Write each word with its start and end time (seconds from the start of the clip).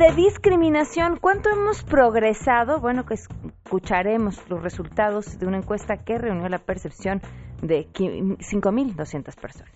de 0.00 0.12
discriminación, 0.12 1.18
¿cuánto 1.20 1.50
hemos 1.50 1.82
progresado? 1.82 2.80
Bueno, 2.80 3.04
que 3.04 3.12
escucharemos 3.12 4.40
los 4.48 4.62
resultados 4.62 5.38
de 5.38 5.46
una 5.46 5.58
encuesta 5.58 5.98
que 5.98 6.16
reunió 6.16 6.48
la 6.48 6.56
percepción 6.56 7.20
de 7.60 7.86
5.200 7.92 9.34
personas. 9.38 9.74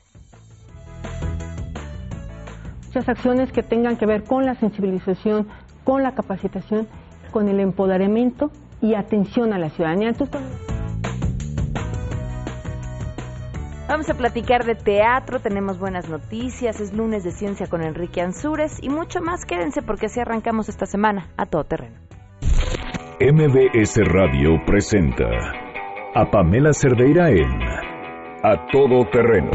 Muchas 2.87 3.07
acciones 3.07 3.53
que 3.53 3.63
tengan 3.63 3.99
que 3.99 4.07
ver 4.07 4.25
con 4.25 4.46
la 4.46 4.55
sensibilización, 4.55 5.46
con 5.85 6.03
la 6.03 6.14
capacitación, 6.14 6.89
con 7.31 7.50
el 7.50 7.61
empoderamiento 7.61 8.50
y 8.81 8.95
atención 8.95 9.53
a 9.53 9.59
la 9.59 9.68
ciudadanía. 9.68 10.14
Vamos 13.87 14.09
a 14.09 14.15
platicar 14.15 14.65
de 14.65 14.75
teatro, 14.75 15.41
tenemos 15.41 15.79
buenas 15.79 16.09
noticias, 16.09 16.81
es 16.81 16.95
lunes 16.95 17.23
de 17.23 17.33
ciencia 17.33 17.67
con 17.67 17.83
Enrique 17.83 18.23
Ansúrez 18.23 18.83
y 18.83 18.89
mucho 18.89 19.21
más. 19.21 19.45
Quédense 19.45 19.83
porque 19.83 20.07
así 20.07 20.21
arrancamos 20.21 20.71
esta 20.71 20.87
semana 20.87 21.29
a 21.37 21.45
todo 21.45 21.65
terreno. 21.65 21.97
MBS 23.21 24.01
Radio 24.07 24.61
presenta 24.67 25.27
a 26.15 26.31
Pamela 26.31 26.73
Cerdeira 26.73 27.29
en 27.29 27.63
A 28.43 28.67
Todo 28.73 29.05
Terreno, 29.11 29.51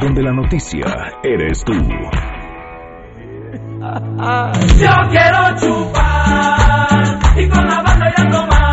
donde 0.00 0.22
la 0.22 0.32
noticia 0.32 0.84
eres 1.22 1.64
tú. 1.64 1.74
Yo 4.78 4.90
quiero 5.10 5.56
chupar 5.60 7.18
y 7.36 7.48
con 7.48 7.66
la 7.66 7.82
banda 7.82 8.14
ya 8.16 8.30
tomar. 8.30 8.65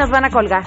Nos 0.00 0.10
van 0.10 0.24
a 0.24 0.30
colgar. 0.30 0.64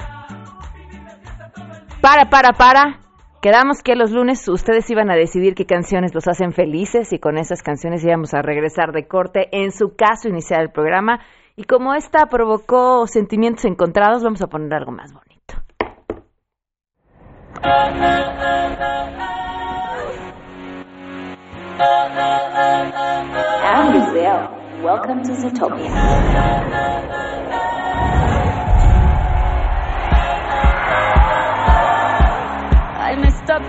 Para, 2.00 2.30
para, 2.30 2.52
para. 2.52 3.00
Quedamos 3.42 3.82
que 3.82 3.96
los 3.96 4.12
lunes 4.12 4.48
ustedes 4.48 4.88
iban 4.90 5.10
a 5.10 5.16
decidir 5.16 5.54
qué 5.54 5.66
canciones 5.66 6.14
los 6.14 6.28
hacen 6.28 6.52
felices 6.52 7.12
y 7.12 7.18
con 7.18 7.36
esas 7.36 7.62
canciones 7.62 8.04
íbamos 8.04 8.32
a 8.32 8.42
regresar 8.42 8.92
de 8.92 9.06
corte, 9.06 9.48
en 9.50 9.72
su 9.72 9.96
caso 9.96 10.28
iniciar 10.28 10.62
el 10.62 10.70
programa. 10.70 11.20
Y 11.56 11.64
como 11.64 11.94
esta 11.94 12.26
provocó 12.26 13.06
sentimientos 13.06 13.64
encontrados, 13.64 14.22
vamos 14.22 14.40
a 14.40 14.46
poner 14.46 14.72
algo 14.72 14.92
más 14.92 15.12
bonito. 15.12 15.34
Welcome 24.84 25.22
to 25.22 25.34
Zootopia. 25.34 26.94
¿Qué 33.54 33.60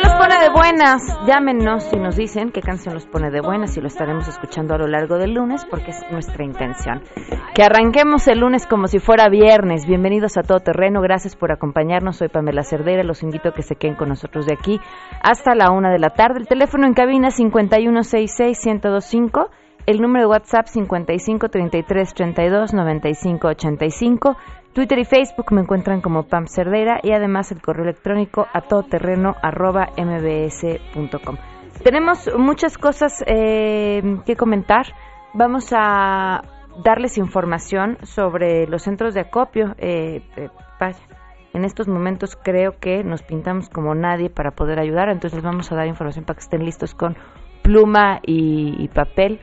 los 0.00 0.12
pone 0.14 0.40
de 0.40 0.48
buenas? 0.52 1.00
Llámenos 1.24 1.88
y 1.92 1.98
nos 1.98 2.16
dicen 2.16 2.50
qué 2.50 2.60
canción 2.60 2.94
los 2.94 3.06
pone 3.06 3.30
de 3.30 3.40
buenas 3.40 3.76
y 3.76 3.80
lo 3.80 3.86
estaremos 3.86 4.26
escuchando 4.26 4.74
a 4.74 4.78
lo 4.78 4.88
largo 4.88 5.16
del 5.18 5.34
lunes 5.34 5.64
porque 5.70 5.92
es 5.92 6.02
nuestra 6.10 6.44
intención. 6.44 7.00
Que 7.54 7.62
arranquemos 7.62 8.26
el 8.26 8.40
lunes 8.40 8.66
como 8.66 8.88
si 8.88 8.98
fuera 8.98 9.28
viernes. 9.28 9.86
Bienvenidos 9.86 10.36
a 10.36 10.42
Todo 10.42 10.58
Terreno, 10.58 11.00
gracias 11.00 11.36
por 11.36 11.52
acompañarnos. 11.52 12.16
Soy 12.16 12.28
Pamela 12.28 12.64
Cerdera, 12.64 13.04
los 13.04 13.22
invito 13.22 13.50
a 13.50 13.54
que 13.54 13.62
se 13.62 13.76
queden 13.76 13.94
con 13.94 14.08
nosotros 14.08 14.46
de 14.46 14.54
aquí 14.54 14.80
hasta 15.22 15.54
la 15.54 15.70
una 15.70 15.92
de 15.92 16.00
la 16.00 16.10
tarde. 16.10 16.40
El 16.40 16.48
teléfono 16.48 16.88
en 16.88 16.94
cabina 16.94 17.28
5166125 17.28 19.48
el 19.86 20.00
número 20.00 20.24
de 20.24 20.30
WhatsApp 20.30 20.66
55 20.66 21.50
33 21.50 22.14
32 22.14 22.72
95 22.72 23.48
85 23.48 24.36
Twitter 24.74 24.98
y 24.98 25.04
Facebook 25.04 25.52
me 25.52 25.60
encuentran 25.60 26.00
como 26.00 26.24
Pam 26.24 26.46
Cerdera 26.48 26.98
y 27.00 27.12
además 27.12 27.52
el 27.52 27.62
correo 27.62 27.84
electrónico 27.84 28.48
a 28.52 28.62
todoterreno 28.62 29.36
arroba 29.40 29.90
mbs.com. 29.96 31.36
Tenemos 31.84 32.28
muchas 32.36 32.76
cosas 32.76 33.22
eh, 33.26 34.02
que 34.26 34.34
comentar. 34.34 34.86
Vamos 35.32 35.68
a 35.72 36.42
darles 36.82 37.18
información 37.18 37.98
sobre 38.02 38.66
los 38.66 38.82
centros 38.82 39.14
de 39.14 39.20
acopio. 39.20 39.76
Eh, 39.78 40.22
eh, 40.36 40.48
en 41.52 41.64
estos 41.64 41.86
momentos 41.86 42.36
creo 42.36 42.72
que 42.80 43.04
nos 43.04 43.22
pintamos 43.22 43.68
como 43.68 43.94
nadie 43.94 44.28
para 44.28 44.50
poder 44.50 44.80
ayudar, 44.80 45.08
entonces 45.08 45.40
vamos 45.40 45.70
a 45.70 45.76
dar 45.76 45.86
información 45.86 46.24
para 46.24 46.36
que 46.36 46.42
estén 46.42 46.64
listos 46.64 46.94
con 46.94 47.16
pluma 47.62 48.18
y 48.24 48.88
papel 48.88 49.40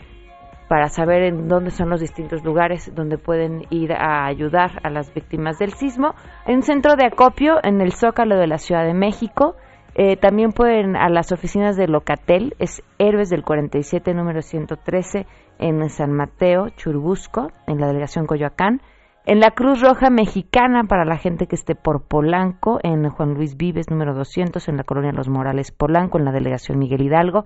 para 0.72 0.88
saber 0.88 1.24
en 1.24 1.50
dónde 1.50 1.70
son 1.70 1.90
los 1.90 2.00
distintos 2.00 2.46
lugares 2.46 2.96
donde 2.96 3.18
pueden 3.18 3.64
ir 3.72 3.92
a 3.92 4.26
ayudar 4.26 4.80
a 4.84 4.90
las 4.90 5.14
víctimas 5.14 5.60
del 5.60 5.74
sismo. 5.74 6.16
En 6.46 6.56
un 6.56 6.62
centro 6.62 6.96
de 6.96 7.08
acopio 7.08 7.58
en 7.62 7.82
el 7.82 7.92
Zócalo 7.92 8.38
de 8.38 8.48
la 8.48 8.58
Ciudad 8.58 8.86
de 8.86 8.94
México. 8.94 9.58
Eh, 9.96 10.16
también 10.16 10.54
pueden 10.54 10.96
a 10.96 11.10
las 11.10 11.34
oficinas 11.34 11.76
de 11.76 11.90
Locatel, 11.90 12.56
es 12.58 12.82
Héroes 13.00 13.30
del 13.30 13.44
47, 13.44 14.14
número 14.14 14.42
113, 14.42 15.28
en 15.60 15.90
San 15.90 16.14
Mateo, 16.14 16.70
Churubusco, 16.70 17.52
en 17.68 17.82
la 17.82 17.88
delegación 17.88 18.26
Coyoacán. 18.26 18.80
En 19.26 19.42
la 19.42 19.52
Cruz 19.52 19.82
Roja 19.82 20.10
Mexicana, 20.10 20.86
para 20.86 21.04
la 21.04 21.18
gente 21.18 21.48
que 21.48 21.56
esté 21.56 21.76
por 21.76 22.08
Polanco, 22.08 22.80
en 22.82 23.10
Juan 23.10 23.34
Luis 23.34 23.58
Vives, 23.58 23.90
número 23.90 24.14
200, 24.14 24.70
en 24.70 24.78
la 24.78 24.86
colonia 24.86 25.12
Los 25.12 25.28
Morales 25.28 25.74
Polanco, 25.74 26.18
en 26.18 26.24
la 26.24 26.32
delegación 26.32 26.80
Miguel 26.80 27.02
Hidalgo. 27.02 27.44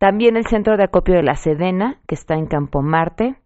También 0.00 0.38
el 0.38 0.46
centro 0.46 0.78
de 0.78 0.84
acopio 0.84 1.14
de 1.14 1.22
la 1.22 1.34
Sedena, 1.34 1.98
que 2.08 2.14
está 2.14 2.34
en 2.34 2.46
Campo 2.46 2.80
Marte. 2.80 3.36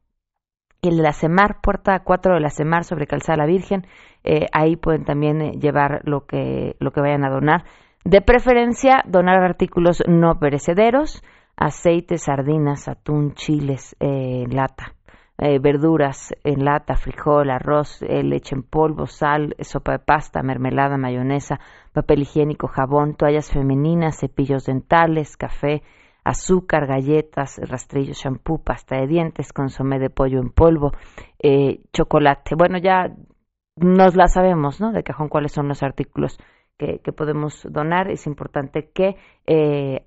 El 0.83 0.99
de 0.99 1.03
la 1.03 1.13
CEMAR, 1.13 1.61
puerta 1.61 1.99
4 2.05 2.35
de 2.35 2.41
la 2.41 2.51
CEMAR 2.51 2.85
sobre 2.85 3.09
Calzada 3.09 3.39
la 3.39 3.47
Virgen. 3.47 3.89
Eh, 4.23 4.47
ahí 4.53 4.77
pueden 4.77 5.05
también 5.05 5.43
eh, 5.43 5.53
llevar 5.61 6.03
lo 6.05 6.27
que, 6.27 6.77
lo 6.79 6.93
que 6.93 7.01
vayan 7.01 7.25
a 7.25 7.31
donar. 7.31 7.65
De 8.05 8.21
preferencia, 8.21 9.03
donar 9.05 9.43
artículos 9.43 10.05
no 10.07 10.39
perecederos, 10.39 11.25
aceite, 11.57 12.19
sardinas, 12.19 12.87
atún, 12.87 13.35
chiles, 13.35 13.97
eh, 13.99 14.45
lata, 14.49 14.95
verduras 15.37 16.37
en 16.45 16.65
lata, 16.65 16.95
frijol, 16.95 17.51
arroz, 17.51 18.01
leche 18.01 18.55
en 18.55 18.63
polvo, 18.63 19.07
sal, 19.07 19.57
sopa 19.59 19.91
de 19.91 19.99
pasta, 19.99 20.45
mermelada, 20.45 20.99
mayonesa, 20.99 21.59
papel 21.93 22.23
higiénico, 22.23 22.69
jabón, 22.69 23.17
toallas 23.17 23.51
femeninas, 23.51 24.21
cepillos 24.21 24.67
dentales, 24.67 25.37
café, 25.37 25.83
azúcar, 26.25 26.87
galletas, 26.87 27.61
rastrillos, 27.63 28.17
shampoo, 28.17 28.63
pasta 28.63 28.97
de 28.97 29.07
dientes, 29.07 29.53
consomé 29.53 29.99
de 29.99 30.11
pollo 30.11 30.41
en 30.41 30.51
polvo, 30.51 30.93
eh, 31.39 31.83
chocolate. 31.93 32.55
Bueno, 32.57 32.79
ya 32.79 33.15
nos 33.77 34.17
la 34.17 34.27
sabemos, 34.29 34.81
¿no? 34.81 34.93
De 34.93 35.03
cajón 35.03 35.29
cuáles 35.29 35.53
son 35.53 35.69
los 35.69 35.83
artículos 35.83 36.39
que, 36.79 36.99
podemos 37.13 37.67
donar. 37.71 38.11
Es 38.11 38.27
importante 38.27 38.91
que 38.91 39.17
eh, 39.47 40.07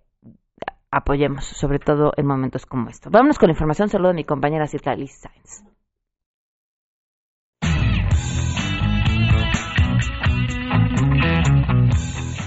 apoyemos, 0.92 1.46
sobre 1.46 1.80
todo 1.80 2.12
en 2.18 2.26
momentos 2.26 2.66
como 2.66 2.90
estos. 2.90 3.12
Vámonos 3.12 3.38
con 3.38 3.48
la 3.48 3.54
información. 3.54 3.90
Saludo 3.90 4.10
a 4.10 4.14
mi 4.14 4.24
compañera 4.24 4.68
Citlali 4.68 5.08
Sainz. 5.08 5.77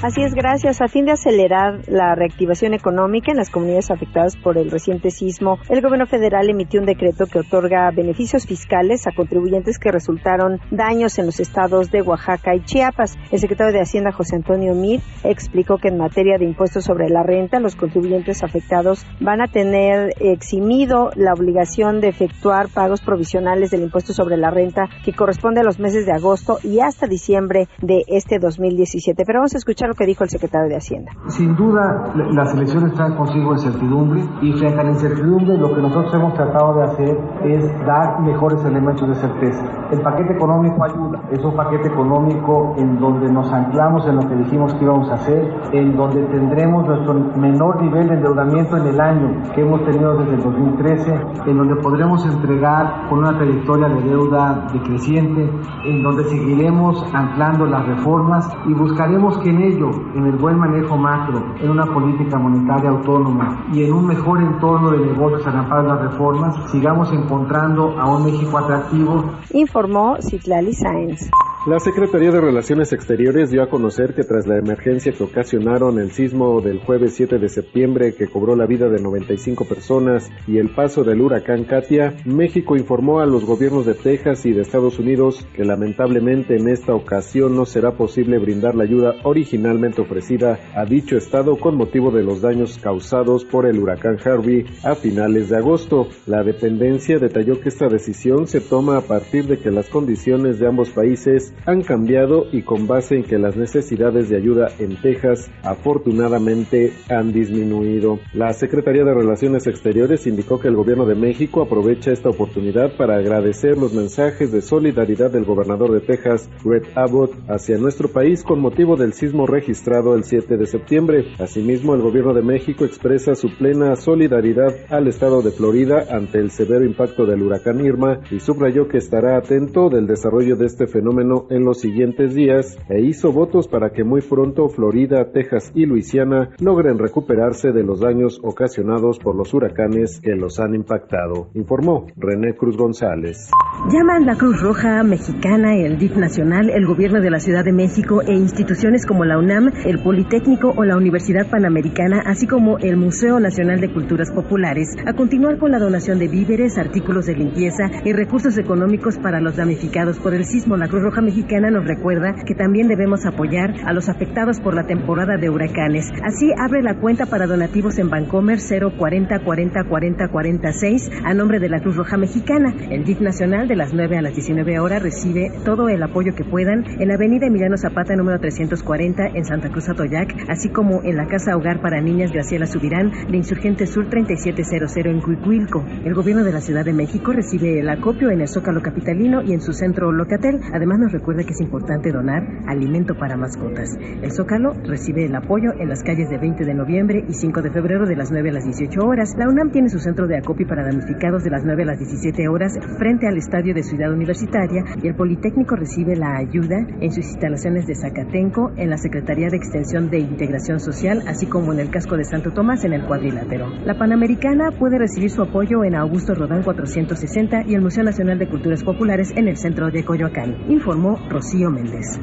Así 0.03 0.23
es, 0.23 0.33
gracias. 0.33 0.81
A 0.81 0.89
fin 0.89 1.05
de 1.05 1.13
acelerar 1.13 1.83
la 1.87 2.15
reactivación 2.15 2.73
económica 2.73 3.33
en 3.33 3.37
las 3.37 3.51
comunidades 3.51 3.91
afectadas 3.91 4.35
por 4.35 4.57
el 4.57 4.71
reciente 4.71 5.11
sismo, 5.11 5.59
el 5.69 5.83
gobierno 5.83 6.07
federal 6.07 6.49
emitió 6.49 6.81
un 6.81 6.87
decreto 6.87 7.27
que 7.27 7.41
otorga 7.41 7.91
beneficios 7.91 8.47
fiscales 8.47 9.07
a 9.07 9.13
contribuyentes 9.15 9.79
que 9.79 9.93
resultaron 9.93 10.59
daños 10.71 11.19
en 11.19 11.27
los 11.27 11.39
estados 11.39 11.91
de 11.91 12.01
Oaxaca 12.01 12.55
y 12.55 12.65
Chiapas. 12.65 13.19
El 13.31 13.41
secretario 13.41 13.75
de 13.75 13.83
Hacienda, 13.83 14.11
José 14.11 14.37
Antonio 14.37 14.75
Mir, 14.75 15.03
explicó 15.23 15.77
que 15.77 15.89
en 15.89 15.99
materia 15.99 16.39
de 16.39 16.47
impuestos 16.47 16.85
sobre 16.85 17.11
la 17.11 17.23
renta, 17.23 17.61
los 17.61 17.77
contribuyentes 17.77 18.43
afectados 18.43 19.05
van 19.21 19.43
a 19.43 19.49
tener 19.49 20.15
eximido 20.19 21.11
la 21.15 21.35
obligación 21.35 22.01
de 22.01 22.09
efectuar 22.09 22.69
pagos 22.73 23.03
provisionales 23.03 23.71
del 23.71 23.83
impuesto 23.83 24.15
sobre 24.15 24.39
la 24.39 24.51
renta 24.51 24.89
que 25.05 25.13
corresponde 25.13 25.61
a 25.61 25.65
los 25.65 25.79
meses 25.79 26.07
de 26.07 26.13
agosto 26.13 26.57
y 26.65 26.81
hasta 26.81 27.07
diciembre 27.07 27.69
de 27.83 28.03
este 28.07 28.39
2017. 28.39 29.25
Pero 29.27 29.41
vamos 29.41 29.55
a 29.55 29.59
escuchar 29.59 29.90
lo 29.91 29.97
que 29.97 30.07
dijo 30.07 30.23
el 30.23 30.31
secretario 30.31 30.69
de 30.69 30.77
Hacienda. 30.77 31.11
Sin 31.27 31.57
duda, 31.57 32.13
las 32.15 32.55
elecciones 32.55 32.95
traen 32.95 33.17
consigo 33.17 33.53
incertidumbre 33.55 34.23
y 34.41 34.53
frente 34.53 34.79
a 34.81 34.85
la 34.85 34.91
incertidumbre 34.91 35.59
lo 35.59 35.75
que 35.75 35.83
nosotros 35.83 36.15
hemos 36.15 36.33
tratado 36.35 36.75
de 36.75 36.83
hacer 36.85 37.19
es 37.43 37.87
dar 37.87 38.21
mejores 38.21 38.65
elementos 38.65 39.09
de 39.09 39.17
certeza. 39.17 39.65
El 39.91 40.01
paquete 40.01 40.35
económico 40.35 40.85
ayuda, 40.85 41.23
es 41.33 41.45
un 41.45 41.57
paquete 41.57 41.89
económico 41.89 42.75
en 42.79 43.01
donde 43.01 43.33
nos 43.33 43.53
anclamos 43.53 44.07
en 44.07 44.15
lo 44.15 44.29
que 44.29 44.37
dijimos 44.37 44.73
que 44.75 44.85
íbamos 44.85 45.11
a 45.11 45.15
hacer, 45.15 45.53
en 45.73 45.97
donde 45.97 46.23
tendremos 46.27 46.87
nuestro 46.87 47.15
menor 47.15 47.83
nivel 47.83 48.07
de 48.07 48.15
endeudamiento 48.15 48.77
en 48.77 48.87
el 48.87 49.01
año 49.01 49.43
que 49.53 49.63
hemos 49.63 49.85
tenido 49.87 50.17
desde 50.19 50.35
el 50.35 50.43
2013, 50.43 51.15
en 51.47 51.57
donde 51.57 51.75
podremos 51.83 52.25
entregar 52.27 53.09
con 53.09 53.19
una 53.19 53.37
trayectoria 53.37 53.89
de 53.89 54.03
deuda 54.03 54.69
decreciente, 54.73 55.51
en 55.85 56.03
donde 56.05 56.23
seguiremos 56.25 57.05
anclando 57.13 57.67
las 57.67 57.85
reformas 57.87 58.49
y 58.69 58.75
buscaremos 58.75 59.37
que 59.39 59.51
en 59.51 59.63
ello 59.63 59.80
en 59.89 60.27
el 60.27 60.37
buen 60.37 60.59
manejo 60.59 60.97
macro, 60.97 61.43
en 61.61 61.71
una 61.71 61.87
política 61.87 62.39
monetaria 62.39 62.91
autónoma 62.91 63.65
y 63.73 63.85
en 63.85 63.93
un 63.93 64.07
mejor 64.07 64.43
entorno 64.43 64.91
de 64.91 65.07
negocios 65.07 65.47
a 65.47 65.51
de 65.51 65.89
las 65.89 66.03
reformas, 66.03 66.71
sigamos 66.71 67.11
encontrando 67.13 67.99
a 67.99 68.15
un 68.15 68.25
México 68.25 68.59
atractivo. 68.59 69.25
Informó 69.53 70.17
Citlali 70.21 70.75
Sáenz. 70.75 71.31
La 71.67 71.79
Secretaría 71.79 72.31
de 72.31 72.41
Relaciones 72.41 72.91
Exteriores 72.95 73.51
dio 73.51 73.63
a 73.63 73.69
conocer 73.69 74.15
que 74.15 74.25
tras 74.25 74.47
la 74.47 74.57
emergencia 74.57 75.13
que 75.13 75.23
ocasionaron 75.23 75.99
el 75.99 76.11
sismo 76.11 76.63
del 76.63 76.79
jueves 76.81 77.13
7 77.17 77.39
de 77.39 77.51
septiembre 77.51 78.15
que 78.15 78.29
cobró 78.29 78.57
la 78.57 78.65
vida 78.65 78.89
de 78.89 78.99
95 78.99 79.67
personas 79.67 80.31
y 80.47 80.57
el 80.57 80.71
paso 80.71 81.05
del 81.05 81.21
huracán 81.21 81.65
Katia, 81.65 82.17
México 82.25 82.77
informó 82.77 83.21
a 83.21 83.27
los 83.27 83.45
gobiernos 83.45 83.85
de 83.85 83.93
Texas 83.93 84.47
y 84.47 84.55
de 84.55 84.63
Estados 84.63 84.99
Unidos 84.99 85.47
que 85.55 85.67
lamentablemente 85.67 86.57
en 86.57 86.67
esta 86.67 86.95
ocasión 86.95 87.55
no 87.55 87.67
será 87.67 87.93
posible 87.93 88.39
brindar 88.39 88.75
la 88.75 88.85
ayuda 88.85 89.17
originalmente 89.25 90.01
ofrecida 90.01 90.59
a 90.75 90.87
dicho 90.87 91.19
estado 91.19 91.59
con 91.59 91.77
motivo 91.77 92.11
de 92.11 92.23
los 92.23 92.41
daños 92.41 92.79
causados 92.79 93.45
por 93.45 93.67
el 93.67 93.79
huracán 93.79 94.17
Harvey 94.25 94.65
a 94.83 94.95
finales 94.95 95.51
de 95.51 95.59
agosto. 95.59 96.09
La 96.25 96.43
dependencia 96.43 97.19
detalló 97.19 97.61
que 97.61 97.69
esta 97.69 97.89
decisión 97.89 98.47
se 98.47 98.63
toma 98.63 98.97
a 98.97 99.03
partir 99.03 99.45
de 99.45 99.59
que 99.59 99.71
las 99.71 99.91
condiciones 99.91 100.59
de 100.59 100.67
ambos 100.67 100.89
países 100.89 101.50
han 101.67 101.83
cambiado 101.83 102.47
y 102.53 102.63
con 102.63 102.87
base 102.87 103.17
en 103.17 103.25
que 103.25 103.39
las 103.39 103.57
necesidades 103.57 104.29
de 104.29 104.37
ayuda 104.37 104.69
en 104.79 104.97
Texas 105.01 105.51
afortunadamente 105.63 106.93
han 107.09 107.33
disminuido. 107.33 108.19
La 108.33 108.53
Secretaría 108.53 109.05
de 109.05 109.15
Relaciones 109.15 109.67
Exteriores 109.67 110.27
indicó 110.27 110.59
que 110.59 110.69
el 110.69 110.77
gobierno 110.77 111.07
de 111.07 111.15
México 111.15 111.63
aprovecha 111.63 112.13
esta 112.13 112.31
oportunidad 112.31 112.97
para 112.97 113.17
agradecer 113.17 113.77
los 113.77 113.93
mensajes 113.93 114.53
de 114.53 114.63
solidaridad 114.63 115.31
del 115.31 115.45
gobernador 115.45 115.93
de 115.93 116.01
Texas, 116.01 116.49
Greg 116.65 116.85
Abbott, 116.95 117.33
hacia 117.49 117.79
nuestro 117.79 118.09
país 118.09 118.43
con 118.43 118.61
motivo 118.61 118.97
del 118.97 119.13
sismo 119.13 119.47
registrado 119.47 120.15
el 120.15 120.25
7 120.25 120.57
de 120.57 120.67
septiembre. 120.67 121.25
Asimismo, 121.39 121.95
el 121.95 122.03
gobierno 122.03 122.35
de 122.35 122.43
México 122.43 122.85
expresa 122.85 123.35
su 123.35 123.49
plena 123.57 123.97
solidaridad 123.97 124.75
al 124.89 125.09
estado 125.09 125.43
de 125.43 125.51
Florida 125.51 126.07
ante 126.11 126.39
el 126.39 126.51
severo 126.51 126.85
impacto 126.85 127.27
del 127.27 127.43
huracán 127.43 127.85
Irma 127.85 128.21
y 128.31 128.41
subrayó 128.41 128.89
que 128.89 128.99
estará 128.99 129.37
atento 129.37 129.89
del 129.89 130.07
desarrollo 130.07 130.57
de 130.57 130.67
este 130.67 130.87
fenómeno 130.87 131.40
en 131.51 131.65
los 131.65 131.81
siguientes 131.81 132.35
días 132.35 132.79
e 132.89 133.01
hizo 133.01 133.33
votos 133.33 133.69
para 133.69 133.91
que 133.91 134.05
muy 134.05 134.21
pronto 134.21 134.69
Florida, 134.69 135.31
Texas 135.33 135.73
y 135.75 135.87
Luisiana 135.87 136.51
logren 136.61 136.99
recuperarse 136.99 137.73
de 137.73 137.83
los 137.83 138.01
daños 138.01 138.41
ocasionados 138.43 139.19
por 139.19 139.37
los 139.37 139.55
huracanes 139.55 140.21
que 140.21 140.35
los 140.35 140.61
han 140.61 140.75
impactado, 140.75 141.49
informó 141.55 142.07
René 142.17 142.55
Cruz 142.55 142.77
González. 142.77 143.51
Llaman 143.91 144.27
la 144.27 144.37
Cruz 144.37 144.61
Roja 144.61 145.03
Mexicana, 145.03 145.77
el 145.77 145.99
DIF 145.99 146.17
Nacional, 146.17 146.71
el 146.71 146.87
Gobierno 146.87 147.21
de 147.21 147.31
la 147.31 147.41
Ciudad 147.41 147.65
de 147.65 147.73
México 147.73 148.21
e 148.23 148.35
instituciones 148.35 149.07
como 149.07 149.25
la 149.25 149.39
UNAM, 149.39 149.71
el 149.85 150.03
Politécnico 150.03 150.73
o 150.77 150.85
la 150.85 150.97
Universidad 150.97 151.49
Panamericana, 151.51 152.23
así 152.27 152.47
como 152.47 152.79
el 152.79 152.97
Museo 152.97 153.41
Nacional 153.41 153.81
de 153.81 153.93
Culturas 153.93 154.31
Populares, 154.33 154.97
a 155.07 155.15
continuar 155.15 155.59
con 155.59 155.71
la 155.71 155.79
donación 155.79 156.19
de 156.19 156.29
víveres, 156.29 156.79
artículos 156.79 157.27
de 157.27 157.37
limpieza 157.37 157.91
y 158.05 158.13
recursos 158.13 158.59
económicos 158.59 159.19
para 159.19 159.41
los 159.41 159.57
damnificados 159.57 160.19
por 160.19 160.35
el 160.35 160.45
sismo. 160.45 160.77
La 160.77 160.89
Cruz 160.89 161.03
Roja 161.03 161.21
Mexicana 161.21 161.30
nos 161.71 161.85
recuerda 161.85 162.35
que 162.45 162.55
también 162.55 162.89
debemos 162.89 163.25
apoyar 163.25 163.75
a 163.85 163.93
los 163.93 164.09
afectados 164.09 164.61
por 164.61 164.75
la 164.75 164.87
temporada 164.87 165.37
de 165.37 165.49
huracanes. 165.49 166.11
Así 166.25 166.51
abre 166.59 166.83
la 166.83 166.99
cuenta 166.99 167.27
para 167.27 167.47
donativos 167.47 167.99
en 167.99 168.11
Bancomer 168.11 168.59
040 168.59 169.39
40 169.41 169.85
40 169.85 170.29
46 170.29 171.11
a 171.25 171.35
nombre 171.35 171.61
de 171.61 171.69
la 171.69 171.81
Cruz 171.81 171.97
Roja 171.97 172.17
Mexicana. 172.17 172.75
El 172.91 173.05
DIF 173.05 173.21
Nacional 173.21 173.69
de 173.69 173.77
las 173.77 173.93
9 173.93 174.19
a 174.19 174.23
las 174.23 174.35
19 174.35 174.81
horas 174.81 175.03
recibe 175.03 175.53
todo 175.65 175.89
el 175.89 176.03
apoyo 176.03 176.35
que 176.35 176.45
puedan 176.45 176.85
en 177.01 177.11
Avenida 177.11 177.47
Emiliano 177.47 177.77
Zapata 177.77 178.17
número 178.17 178.39
340 178.39 179.29
en 179.35 179.45
Santa 179.45 179.71
Cruz 179.71 179.89
Atoyac, 179.89 180.35
así 180.49 180.69
como 180.71 181.03
en 181.05 181.17
la 181.17 181.27
Casa 181.27 181.57
Hogar 181.57 181.81
para 181.81 182.01
Niñas 182.01 182.33
Graciela 182.33 182.67
Subirán 182.67 183.11
de 183.31 183.37
Insurgente 183.37 183.87
Sur 183.87 184.09
3700 184.09 184.97
en 184.97 185.21
Cuicuilco. 185.21 185.85
El 186.05 186.15
gobierno 186.15 186.45
de 186.45 186.53
la 186.53 186.61
Ciudad 186.61 186.85
de 186.85 186.93
México 186.93 187.33
recibe 187.33 187.81
el 187.81 187.89
acopio 187.89 188.31
en 188.31 188.41
el 188.41 188.49
Zócalo 188.49 188.83
Capitalino 188.83 189.43
y 189.43 189.53
en 189.53 189.61
su 189.61 189.73
centro 189.73 190.13
Locatel. 190.13 190.61
Además 190.73 190.99
nos 190.99 191.13
recuerda 191.21 191.45
que 191.45 191.53
es 191.53 191.61
importante 191.61 192.13
donar 192.13 192.43
alimento 192.67 193.15
para 193.15 193.37
mascotas. 193.37 193.97
El 194.23 194.33
Zócalo 194.33 194.73
recibe 194.85 195.27
el 195.27 195.35
apoyo 195.37 195.73
en 195.79 195.91
las 195.91 196.03
calles 196.03 196.31
de 196.31 196.39
20 196.39 196.65
de 196.65 196.75
noviembre 196.75 197.25
y 197.29 197.35
5 197.35 197.61
de 197.61 197.71
febrero 197.71 198.07
de 198.07 198.17
las 198.17 198.31
9 198.31 198.49
a 198.49 198.53
las 198.55 198.65
18 198.65 199.01
horas. 199.01 199.35
La 199.37 199.47
UNAM 199.47 199.71
tiene 199.71 199.91
su 199.91 199.99
centro 199.99 200.27
de 200.27 200.39
acopio 200.39 200.67
para 200.67 200.83
damnificados 200.83 201.45
de 201.45 201.51
las 201.51 201.63
9 201.63 201.83
a 201.83 201.87
las 201.87 201.99
17 201.99 202.49
horas 202.49 202.73
frente 202.99 203.29
al 203.29 203.37
Estadio 203.37 203.75
de 203.75 203.83
Ciudad 203.83 204.13
Universitaria 204.13 204.83
y 205.03 205.09
el 205.09 205.15
Politécnico 205.15 205.77
recibe 205.77 206.17
la 206.17 206.39
ayuda 206.39 206.87
en 207.01 207.13
sus 207.13 207.27
instalaciones 207.27 207.87
de 207.87 207.95
Zacatenco, 207.95 208.73
en 208.77 208.89
la 208.89 208.97
Secretaría 208.97 209.49
de 209.51 209.59
Extensión 209.59 210.09
de 210.09 210.21
Integración 210.21 210.81
Social, 210.81 211.23
así 211.27 211.47
como 211.47 211.75
en 211.75 211.81
el 211.81 211.91
casco 211.91 212.17
de 212.17 212.25
Santo 212.25 212.53
Tomás 212.53 212.85
en 212.85 212.95
el 212.95 213.05
cuadrilátero. 213.05 213.69
La 213.85 213.99
Panamericana 213.99 214.71
puede 214.71 214.99
recibir 214.99 215.31
su 215.31 215.43
apoyo 215.43 215.85
en 215.85 215.97
Augusto 215.97 216.35
Rodán 216.35 216.63
460 216.63 217.65
y 217.67 217.75
el 217.75 217.83
Museo 217.83 218.05
Nacional 218.05 218.39
de 218.39 218.49
Culturas 218.49 218.83
Populares 218.83 219.33
en 219.37 219.49
el 219.49 219.59
centro 219.59 219.91
de 219.91 220.03
Coyoacán, 220.03 220.71
informó 220.71 221.10
Rocío 221.29 221.71
Méndez. 221.71 222.19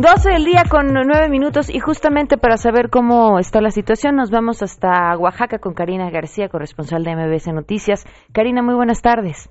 12 0.00 0.30
del 0.30 0.44
día 0.46 0.62
con 0.70 0.86
9 0.94 1.28
minutos 1.28 1.68
y 1.68 1.78
justamente 1.78 2.38
para 2.38 2.56
saber 2.56 2.88
cómo 2.88 3.38
está 3.38 3.60
la 3.60 3.70
situación 3.70 4.16
nos 4.16 4.30
vamos 4.30 4.62
hasta 4.62 5.14
Oaxaca 5.18 5.58
con 5.58 5.74
Karina 5.74 6.08
García, 6.10 6.48
corresponsal 6.48 7.04
de 7.04 7.14
MBS 7.16 7.52
Noticias. 7.52 8.06
Karina, 8.32 8.62
muy 8.62 8.74
buenas 8.74 9.02
tardes. 9.02 9.50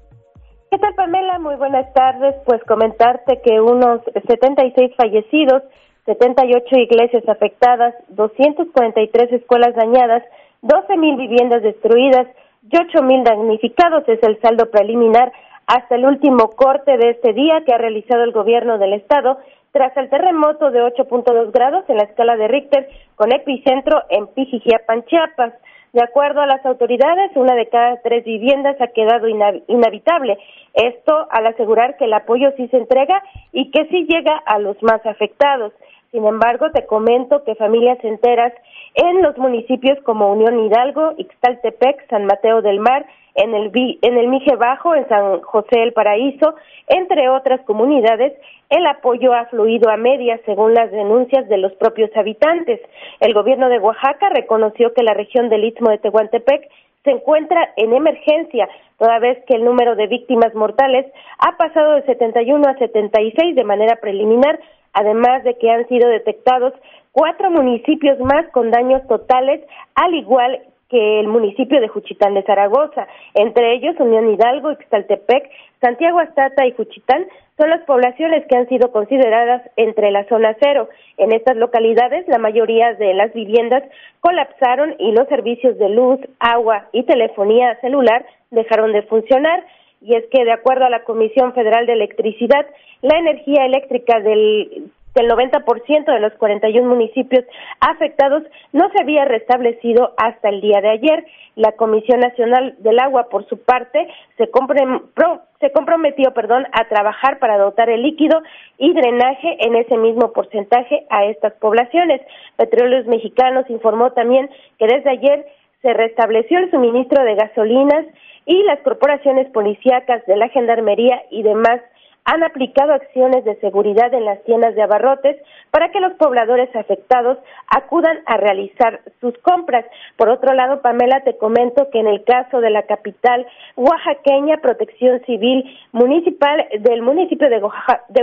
¿Qué 0.71 0.79
tal, 0.79 0.95
Pamela? 0.95 1.37
Muy 1.37 1.55
buenas 1.55 1.93
tardes. 1.93 2.33
Pues 2.45 2.63
comentarte 2.63 3.41
que 3.43 3.61
unos 3.61 4.01
76 4.27 4.95
fallecidos, 4.97 5.61
78 6.05 6.79
iglesias 6.79 7.29
afectadas, 7.29 7.93
243 8.09 9.33
escuelas 9.33 9.75
dañadas, 9.75 10.23
12 10.63 10.97
mil 10.97 11.15
viviendas 11.15 11.61
destruidas 11.61 12.25
y 12.71 12.77
8 12.77 13.03
mil 13.03 13.23
damnificados 13.23 14.07
es 14.07 14.21
el 14.23 14.39
saldo 14.41 14.69
preliminar 14.69 15.31
hasta 15.65 15.95
el 15.95 16.05
último 16.05 16.49
corte 16.51 16.97
de 16.97 17.11
este 17.11 17.33
día 17.33 17.63
que 17.65 17.73
ha 17.73 17.77
realizado 17.77 18.23
el 18.23 18.31
gobierno 18.31 18.77
del 18.77 18.93
estado 18.93 19.37
tras 19.71 19.95
el 19.97 20.09
terremoto 20.09 20.71
de 20.71 20.81
8.2 20.81 21.51
grados 21.51 21.85
en 21.87 21.97
la 21.97 22.03
escala 22.03 22.35
de 22.35 22.47
Richter 22.47 22.89
con 23.15 23.31
epicentro 23.31 24.01
en 24.09 24.27
Pijijiapan, 24.27 25.05
Chiapas. 25.05 25.53
De 25.93 26.03
acuerdo 26.03 26.41
a 26.41 26.45
las 26.45 26.63
autoridades, 26.65 27.31
una 27.35 27.55
de 27.55 27.67
cada 27.67 27.99
tres 28.01 28.23
viviendas 28.23 28.79
ha 28.79 28.87
quedado 28.87 29.27
inhabitable. 29.27 30.37
Esto 30.73 31.27
al 31.31 31.47
asegurar 31.47 31.97
que 31.97 32.05
el 32.05 32.13
apoyo 32.13 32.51
sí 32.57 32.67
se 32.67 32.77
entrega 32.77 33.23
y 33.51 33.71
que 33.71 33.85
sí 33.87 34.05
llega 34.07 34.37
a 34.45 34.59
los 34.59 34.81
más 34.83 35.03
afectados. 35.05 35.73
Sin 36.11 36.25
embargo, 36.25 36.71
te 36.71 36.85
comento 36.85 37.43
que 37.43 37.55
familias 37.55 37.97
enteras 38.03 38.53
en 38.95 39.21
los 39.21 39.37
municipios 39.37 39.99
como 40.03 40.31
Unión 40.31 40.59
Hidalgo, 40.59 41.13
Ixtaltepec, 41.17 42.07
San 42.09 42.25
Mateo 42.25 42.61
del 42.61 42.79
Mar, 42.79 43.05
en 43.35 43.53
el, 43.53 43.71
en 44.01 44.17
el 44.17 44.27
Mije 44.27 44.55
Bajo, 44.55 44.95
en 44.95 45.07
San 45.07 45.41
José 45.41 45.81
el 45.83 45.93
Paraíso, 45.93 46.55
entre 46.87 47.29
otras 47.29 47.61
comunidades, 47.61 48.33
el 48.69 48.85
apoyo 48.85 49.33
ha 49.33 49.45
fluido 49.45 49.89
a 49.89 49.97
medias 49.97 50.41
según 50.45 50.73
las 50.73 50.91
denuncias 50.91 51.47
de 51.47 51.57
los 51.57 51.73
propios 51.73 52.09
habitantes. 52.15 52.81
El 53.19 53.33
gobierno 53.33 53.69
de 53.69 53.79
Oaxaca 53.79 54.29
reconoció 54.29 54.93
que 54.93 55.03
la 55.03 55.13
región 55.13 55.49
del 55.49 55.63
Istmo 55.63 55.89
de 55.89 55.99
Tehuantepec 55.99 56.69
se 57.03 57.11
encuentra 57.11 57.71
en 57.77 57.93
emergencia, 57.93 58.67
toda 58.97 59.19
vez 59.19 59.43
que 59.45 59.55
el 59.55 59.63
número 59.63 59.95
de 59.95 60.07
víctimas 60.07 60.53
mortales 60.53 61.05
ha 61.39 61.55
pasado 61.55 61.93
de 61.93 62.03
71 62.03 62.61
a 62.67 62.77
76 62.77 63.55
de 63.55 63.63
manera 63.63 63.95
preliminar, 64.01 64.59
además 64.93 65.43
de 65.43 65.55
que 65.57 65.69
han 65.69 65.87
sido 65.87 66.09
detectados 66.09 66.73
cuatro 67.11 67.51
municipios 67.51 68.19
más 68.19 68.47
con 68.51 68.71
daños 68.71 69.05
totales, 69.07 69.61
al 69.95 70.13
igual 70.13 70.61
que 70.89 71.19
el 71.19 71.27
municipio 71.27 71.79
de 71.79 71.87
Juchitán 71.87 72.33
de 72.33 72.43
Zaragoza. 72.43 73.07
Entre 73.35 73.75
ellos, 73.75 73.95
Unión 73.99 74.29
Hidalgo, 74.29 74.71
Ixtaltepec, 74.71 75.49
Santiago 75.81 76.19
Astata 76.19 76.65
y 76.65 76.71
Juchitán 76.71 77.27
son 77.57 77.69
las 77.69 77.81
poblaciones 77.81 78.45
que 78.47 78.57
han 78.57 78.67
sido 78.69 78.91
consideradas 78.91 79.61
entre 79.75 80.11
la 80.11 80.25
zona 80.27 80.55
cero. 80.59 80.89
En 81.17 81.31
estas 81.31 81.57
localidades, 81.57 82.27
la 82.27 82.39
mayoría 82.39 82.93
de 82.93 83.13
las 83.13 83.33
viviendas 83.33 83.83
colapsaron 84.21 84.95
y 84.97 85.11
los 85.11 85.27
servicios 85.27 85.77
de 85.77 85.89
luz, 85.89 86.19
agua 86.39 86.87
y 86.91 87.03
telefonía 87.03 87.79
celular 87.81 88.25
dejaron 88.49 88.91
de 88.91 89.03
funcionar. 89.03 89.63
Y 90.01 90.15
es 90.15 90.25
que, 90.31 90.45
de 90.45 90.51
acuerdo 90.51 90.85
a 90.85 90.89
la 90.89 91.03
Comisión 91.03 91.53
Federal 91.53 91.85
de 91.85 91.93
Electricidad, 91.93 92.65
la 93.01 93.17
energía 93.17 93.65
eléctrica 93.65 94.19
del 94.19 94.91
el 95.19 95.29
90% 95.29 96.05
de 96.05 96.19
los 96.19 96.33
41 96.33 96.87
municipios 96.87 97.45
afectados 97.79 98.43
no 98.73 98.89
se 98.91 99.01
había 99.01 99.25
restablecido 99.25 100.13
hasta 100.17 100.49
el 100.49 100.61
día 100.61 100.81
de 100.81 100.89
ayer. 100.89 101.25
La 101.55 101.73
Comisión 101.73 102.19
Nacional 102.21 102.75
del 102.79 102.99
Agua, 102.99 103.27
por 103.29 103.47
su 103.47 103.57
parte, 103.57 104.07
se, 104.37 104.49
comprometió 104.49 106.33
perdón, 106.33 106.65
a 106.71 106.87
trabajar 106.87 107.39
para 107.39 107.57
dotar 107.57 107.89
el 107.89 108.03
líquido 108.03 108.41
y 108.77 108.93
drenaje 108.93 109.57
en 109.59 109.75
ese 109.75 109.97
mismo 109.97 110.31
porcentaje 110.31 111.05
a 111.09 111.25
estas 111.25 111.53
poblaciones. 111.53 112.21
Petróleos 112.55 113.05
Mexicanos 113.07 113.69
informó 113.69 114.11
también 114.11 114.49
que 114.77 114.87
desde 114.87 115.09
ayer 115.09 115.45
se 115.81 115.93
restableció 115.93 116.59
el 116.59 116.71
suministro 116.71 117.23
de 117.23 117.35
gasolinas 117.35 118.05
y 118.49 118.63
las 118.63 118.79
corporaciones 118.79 119.47
policíacas 119.51 120.25
de 120.25 120.35
la 120.35 120.49
Gendarmería 120.49 121.21
y 121.29 121.43
demás 121.43 121.81
han 122.31 122.43
aplicado 122.43 122.93
acciones 122.93 123.43
de 123.43 123.55
seguridad 123.55 124.13
en 124.13 124.23
las 124.23 124.43
tiendas 124.43 124.75
de 124.75 124.83
abarrotes 124.83 125.35
para 125.71 125.89
que 125.89 125.99
los 125.99 126.13
pobladores 126.13 126.69
afectados 126.75 127.39
acudan 127.75 128.19
a 128.27 128.37
realizar 128.37 129.01
sus 129.19 129.35
compras. 129.39 129.83
Por 130.15 130.29
otro 130.29 130.53
lado, 130.53 130.81
Pamela, 130.83 131.23
te 131.23 131.37
comento 131.37 131.89
que 131.91 131.99
en 131.99 132.07
el 132.07 132.23
caso 132.23 132.61
de 132.61 132.69
la 132.69 132.83
capital 132.83 133.47
oaxaqueña, 133.75 134.57
Protección 134.57 135.21
Civil 135.25 135.63
Municipal 135.91 136.67
del 136.79 137.01
municipio 137.01 137.49
de 137.49 137.63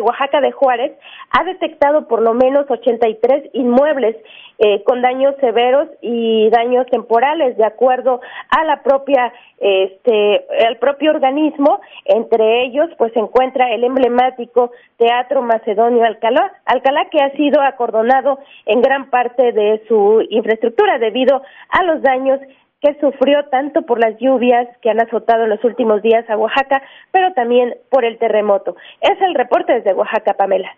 Oaxaca 0.01 0.41
de, 0.41 0.53
Juárez 0.53 0.93
ha 1.33 1.43
detectado 1.43 2.07
por 2.07 2.23
lo 2.23 2.33
menos 2.33 2.71
83 2.71 3.51
inmuebles 3.55 4.17
eh, 4.59 4.83
con 4.85 5.03
daños 5.03 5.35
severos 5.41 5.89
y 6.01 6.49
daños 6.51 6.87
temporales, 6.87 7.57
de 7.59 7.65
acuerdo 7.65 8.21
a 8.49 8.65
la 8.65 8.83
propia, 8.83 9.33
este, 9.59 10.47
al 10.67 10.79
propio 10.79 11.11
organismo. 11.11 11.81
Entre 12.05 12.65
ellos, 12.65 12.89
pues 12.97 13.13
se 13.13 13.19
encuentra 13.19 13.71
el 13.75 13.85
emblemático 13.97 14.71
Teatro 14.99 15.43
Macedonio 15.43 16.05
Alcalá, 16.05 16.53
Alcalá 16.67 17.09
que 17.11 17.23
ha 17.23 17.31
sido 17.33 17.63
acordonado 17.63 18.39
en 18.67 18.83
gran 18.83 19.11
parte 19.11 19.53
de 19.53 19.83
su 19.89 20.23
infraestructura 20.29 20.99
debido 20.99 21.43
a 21.71 21.83
los 21.85 22.03
daños 22.03 22.41
que 22.81 22.95
sufrió 23.01 23.45
tanto 23.51 23.83
por 23.83 23.99
las 23.99 24.19
lluvias 24.21 24.69
que 24.83 24.91
han 24.91 25.01
azotado 25.01 25.45
en 25.45 25.51
los 25.51 25.65
últimos 25.65 26.03
días 26.03 26.29
a 26.29 26.37
Oaxaca, 26.37 26.83
pero 27.11 27.33
también 27.33 27.75
por 27.91 28.05
el 28.05 28.19
terremoto. 28.19 28.77
Es 29.01 29.19
el 29.23 29.35
reporte 29.35 29.73
desde 29.73 29.95
Oaxaca, 29.95 30.35
Pamela. 30.35 30.69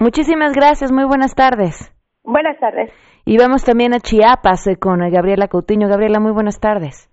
Muchísimas 0.00 0.52
gracias, 0.52 0.90
muy 0.90 1.04
buenas 1.04 1.34
tardes. 1.34 1.94
Buenas 2.24 2.58
tardes. 2.58 2.90
Y 3.24 3.38
vamos 3.38 3.64
también 3.64 3.94
a 3.94 4.00
Chiapas 4.00 4.66
eh, 4.66 4.76
con 4.76 4.98
Gabriela 5.10 5.46
Coutinho. 5.48 5.88
Gabriela, 5.88 6.20
muy 6.20 6.32
buenas 6.32 6.58
tardes. 6.58 7.09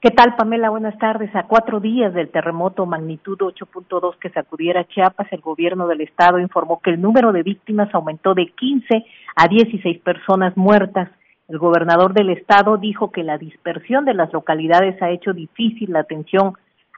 ¿Qué 0.00 0.12
tal, 0.12 0.36
Pamela? 0.36 0.70
Buenas 0.70 0.96
tardes. 0.98 1.34
A 1.34 1.48
cuatro 1.48 1.80
días 1.80 2.14
del 2.14 2.30
terremoto 2.30 2.86
magnitud 2.86 3.36
8.2 3.36 4.16
que 4.20 4.30
sacudiera 4.30 4.86
Chiapas, 4.86 5.26
el 5.32 5.40
gobierno 5.40 5.88
del 5.88 6.02
estado 6.02 6.38
informó 6.38 6.80
que 6.80 6.90
el 6.90 7.00
número 7.00 7.32
de 7.32 7.42
víctimas 7.42 7.92
aumentó 7.92 8.32
de 8.32 8.46
15 8.46 9.04
a 9.34 9.48
16 9.48 9.98
personas 10.02 10.56
muertas. 10.56 11.10
El 11.48 11.58
gobernador 11.58 12.14
del 12.14 12.30
estado 12.30 12.76
dijo 12.76 13.10
que 13.10 13.24
la 13.24 13.38
dispersión 13.38 14.04
de 14.04 14.14
las 14.14 14.32
localidades 14.32 15.02
ha 15.02 15.10
hecho 15.10 15.32
difícil 15.32 15.92
la 15.92 16.00
atención 16.00 16.52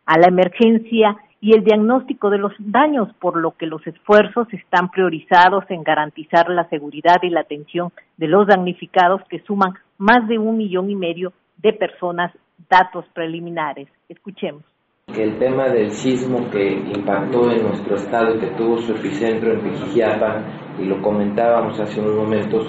a 0.04 0.18
la 0.18 0.26
emergencia 0.26 1.16
y 1.40 1.54
el 1.54 1.64
diagnóstico 1.64 2.28
de 2.28 2.36
los 2.36 2.52
daños, 2.58 3.08
por 3.18 3.38
lo 3.38 3.52
que 3.52 3.64
los 3.64 3.86
esfuerzos 3.86 4.46
están 4.52 4.90
priorizados 4.90 5.64
en 5.70 5.84
garantizar 5.84 6.50
la 6.50 6.68
seguridad 6.68 7.22
y 7.22 7.30
la 7.30 7.40
atención 7.40 7.92
de 8.18 8.28
los 8.28 8.46
damnificados 8.46 9.22
que 9.30 9.40
suman 9.44 9.72
más 9.96 10.28
de 10.28 10.38
un 10.38 10.58
millón 10.58 10.90
y 10.90 10.96
medio 10.96 11.32
de 11.56 11.72
personas 11.72 12.30
datos 12.68 13.04
preliminares. 13.14 13.88
Escuchemos. 14.08 14.62
El 15.08 15.38
tema 15.38 15.68
del 15.68 15.90
sismo 15.90 16.48
que 16.50 16.72
impactó 16.72 17.50
en 17.50 17.64
nuestro 17.64 17.96
estado 17.96 18.36
y 18.36 18.38
que 18.38 18.46
tuvo 18.56 18.78
su 18.78 18.92
epicentro 18.92 19.52
en 19.52 19.60
Pijijiapa, 19.60 20.44
y 20.78 20.84
lo 20.84 21.02
comentábamos 21.02 21.78
hace 21.80 22.00
unos 22.00 22.14
momentos, 22.14 22.68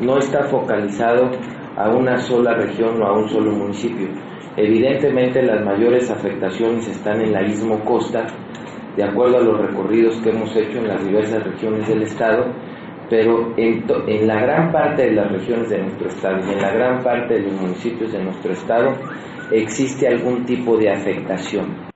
no 0.00 0.16
está 0.16 0.44
focalizado 0.44 1.30
a 1.76 1.90
una 1.90 2.18
sola 2.18 2.54
región 2.54 3.02
o 3.02 3.06
a 3.06 3.18
un 3.18 3.28
solo 3.28 3.52
municipio. 3.52 4.08
Evidentemente 4.56 5.42
las 5.42 5.64
mayores 5.64 6.10
afectaciones 6.10 6.88
están 6.88 7.20
en 7.20 7.32
la 7.32 7.42
istmo 7.42 7.84
costa, 7.84 8.26
de 8.96 9.04
acuerdo 9.04 9.38
a 9.38 9.42
los 9.42 9.60
recorridos 9.60 10.16
que 10.22 10.30
hemos 10.30 10.54
hecho 10.56 10.78
en 10.78 10.88
las 10.88 11.04
diversas 11.04 11.44
regiones 11.44 11.86
del 11.86 12.02
estado, 12.02 12.46
pero 13.08 13.54
en, 13.56 13.84
en, 14.06 14.26
la 14.26 14.40
gran 14.40 14.72
parte 14.72 15.06
de 15.06 15.12
las 15.12 15.30
regiones 15.32 15.68
de 15.70 15.82
nuestro 15.82 16.08
estado 16.08 16.38
y 16.46 16.52
en 16.52 16.62
la 16.62 16.72
gran 16.72 17.02
parte 17.02 17.34
de 17.34 17.42
los 17.42 17.60
municipios 17.60 18.12
de 18.12 18.22
nuestro 18.22 18.52
estado 18.52 18.94
existe 19.50 20.08
algún 20.08 20.44
tipo 20.44 20.76
de 20.76 20.90
afectación. 20.90 21.88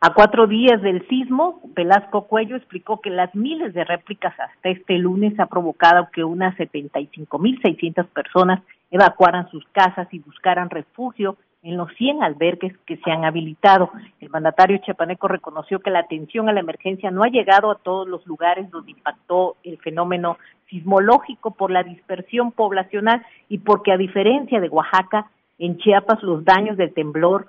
A 0.00 0.14
cuatro 0.14 0.48
días 0.48 0.82
del 0.82 1.06
sismo, 1.06 1.60
Velasco 1.76 2.26
Cuello 2.26 2.56
explicó 2.56 3.00
que 3.00 3.10
las 3.10 3.32
miles 3.36 3.72
de 3.72 3.84
réplicas 3.84 4.34
hasta 4.38 4.70
este 4.70 4.98
lunes 4.98 5.38
ha 5.38 5.46
provocado 5.46 6.08
que 6.12 6.24
unas 6.24 6.56
75.600 6.56 8.08
personas 8.08 8.62
evacuaran 8.90 9.48
sus 9.50 9.64
casas 9.68 10.08
y 10.12 10.18
buscaran 10.18 10.70
refugio 10.70 11.36
en 11.62 11.76
los 11.76 11.92
100 11.94 12.22
albergues 12.22 12.76
que 12.86 12.96
se 12.98 13.10
han 13.10 13.24
habilitado. 13.24 13.90
El 14.20 14.30
mandatario 14.30 14.78
chapaneco 14.78 15.28
reconoció 15.28 15.78
que 15.78 15.90
la 15.90 16.00
atención 16.00 16.48
a 16.48 16.52
la 16.52 16.60
emergencia 16.60 17.10
no 17.10 17.22
ha 17.22 17.28
llegado 17.28 17.70
a 17.70 17.76
todos 17.76 18.08
los 18.08 18.26
lugares 18.26 18.70
donde 18.70 18.90
impactó 18.90 19.56
el 19.62 19.78
fenómeno 19.78 20.38
sismológico 20.68 21.52
por 21.52 21.70
la 21.70 21.84
dispersión 21.84 22.50
poblacional 22.50 23.24
y 23.48 23.58
porque 23.58 23.92
a 23.92 23.96
diferencia 23.96 24.60
de 24.60 24.68
Oaxaca, 24.68 25.30
en 25.58 25.78
Chiapas 25.78 26.22
los 26.22 26.44
daños 26.44 26.76
del 26.76 26.92
temblor 26.92 27.46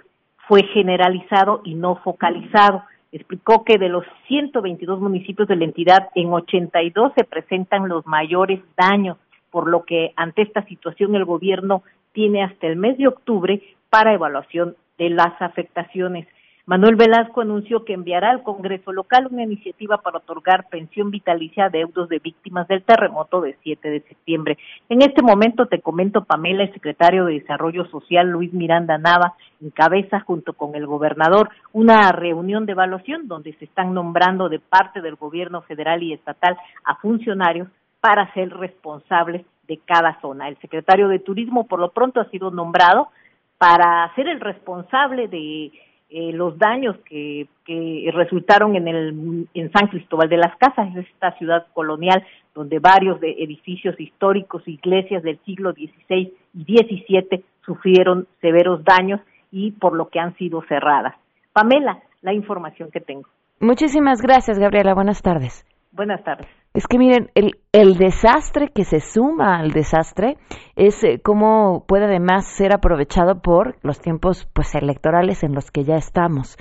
fue 0.47 0.63
generalizado 0.73 1.61
y 1.63 1.73
no 1.73 1.95
focalizado. 1.95 2.83
Explicó 3.11 3.63
que 3.63 3.77
de 3.77 3.89
los 3.89 4.05
122 4.27 4.99
municipios 4.99 5.47
de 5.47 5.55
la 5.55 5.65
entidad, 5.65 6.09
en 6.13 6.31
82 6.31 7.13
se 7.15 7.23
presentan 7.23 7.87
los 7.87 8.05
mayores 8.05 8.59
daños, 8.77 9.17
por 9.49 9.67
lo 9.67 9.83
que 9.85 10.13
ante 10.15 10.43
esta 10.43 10.63
situación 10.65 11.15
el 11.15 11.25
gobierno 11.25 11.83
tiene 12.13 12.43
hasta 12.43 12.67
el 12.67 12.77
mes 12.77 12.97
de 12.97 13.07
octubre 13.07 13.61
para 13.89 14.13
evaluación 14.13 14.75
de 14.97 15.09
las 15.09 15.39
afectaciones. 15.41 16.27
Manuel 16.65 16.95
Velasco 16.95 17.41
anunció 17.41 17.83
que 17.83 17.91
enviará 17.91 18.31
al 18.31 18.41
Congreso 18.41 18.93
local 18.93 19.27
una 19.29 19.43
iniciativa 19.43 19.97
para 19.97 20.19
otorgar 20.19 20.69
pensión 20.69 21.11
vitalicia 21.11 21.65
a 21.65 21.69
deudos 21.69 22.07
de 22.07 22.19
víctimas 22.19 22.69
del 22.69 22.83
terremoto 22.83 23.41
de 23.41 23.57
7 23.63 23.89
de 23.89 23.99
septiembre. 23.99 24.57
En 24.87 25.01
este 25.01 25.21
momento 25.21 25.65
te 25.65 25.81
comento, 25.81 26.23
Pamela, 26.23 26.63
el 26.63 26.71
secretario 26.71 27.25
de 27.25 27.41
Desarrollo 27.41 27.83
Social, 27.87 28.29
Luis 28.29 28.53
Miranda 28.53 28.97
Nava, 28.97 29.33
encabeza 29.61 30.21
junto 30.21 30.53
con 30.53 30.75
el 30.75 30.87
gobernador 30.87 31.49
una 31.73 32.09
reunión 32.13 32.65
de 32.65 32.71
evaluación 32.71 33.27
donde 33.27 33.51
se 33.55 33.65
están 33.65 33.93
nombrando 33.93 34.47
de 34.47 34.59
parte 34.59 35.01
del 35.01 35.15
gobierno 35.15 35.63
federal 35.63 36.01
y 36.01 36.13
estatal 36.13 36.55
a 36.85 36.95
funcionarios 36.95 37.67
para 37.99 38.33
ser 38.33 38.49
responsables 38.51 39.45
de 39.67 39.79
cada 39.85 40.19
zona. 40.21 40.47
El 40.49 40.57
secretario 40.57 41.07
de 41.07 41.19
Turismo, 41.19 41.67
por 41.67 41.79
lo 41.79 41.91
pronto, 41.91 42.19
ha 42.19 42.29
sido 42.29 42.51
nombrado 42.51 43.09
para 43.57 44.13
ser 44.15 44.27
el 44.27 44.39
responsable 44.39 45.27
de 45.27 45.71
eh, 46.09 46.31
los 46.33 46.57
daños 46.57 46.95
que, 47.05 47.47
que 47.65 48.09
resultaron 48.13 48.75
en, 48.75 48.87
el, 48.87 49.47
en 49.53 49.71
San 49.71 49.87
Cristóbal 49.87 50.29
de 50.29 50.37
las 50.37 50.55
Casas, 50.57 50.95
esta 50.95 51.31
ciudad 51.37 51.65
colonial 51.73 52.23
donde 52.53 52.79
varios 52.79 53.19
de 53.19 53.31
edificios 53.31 53.99
históricos, 53.99 54.67
iglesias 54.67 55.23
del 55.23 55.39
siglo 55.45 55.73
XVI 55.73 56.31
y 56.53 56.63
XVII 56.63 57.43
sufrieron 57.65 58.27
severos 58.41 58.83
daños 58.83 59.21
y 59.51 59.71
por 59.71 59.95
lo 59.95 60.09
que 60.09 60.19
han 60.19 60.35
sido 60.37 60.61
cerradas. 60.67 61.15
Pamela, 61.51 61.99
la 62.21 62.33
información 62.33 62.89
que 62.91 62.99
tengo. 62.99 63.27
Muchísimas 63.59 64.21
gracias, 64.21 64.59
Gabriela. 64.59 64.93
Buenas 64.93 65.21
tardes. 65.21 65.65
Buenas 65.93 66.23
tardes. 66.23 66.47
Es 66.73 66.87
que 66.87 66.97
miren, 66.97 67.29
el, 67.35 67.97
desastre 67.97 68.69
que 68.73 68.83
se 68.83 68.99
suma 68.99 69.59
al 69.59 69.69
desastre 69.69 70.37
es 70.75 71.03
eh, 71.03 71.21
cómo 71.23 71.85
puede 71.87 72.05
además 72.05 72.47
ser 72.47 72.73
aprovechado 72.73 73.43
por 73.43 73.77
los 73.83 74.01
tiempos 74.01 74.49
pues 74.53 74.73
electorales 74.73 75.43
en 75.43 75.53
los 75.53 75.69
que 75.69 75.83
ya 75.83 75.95
estamos. 75.95 76.57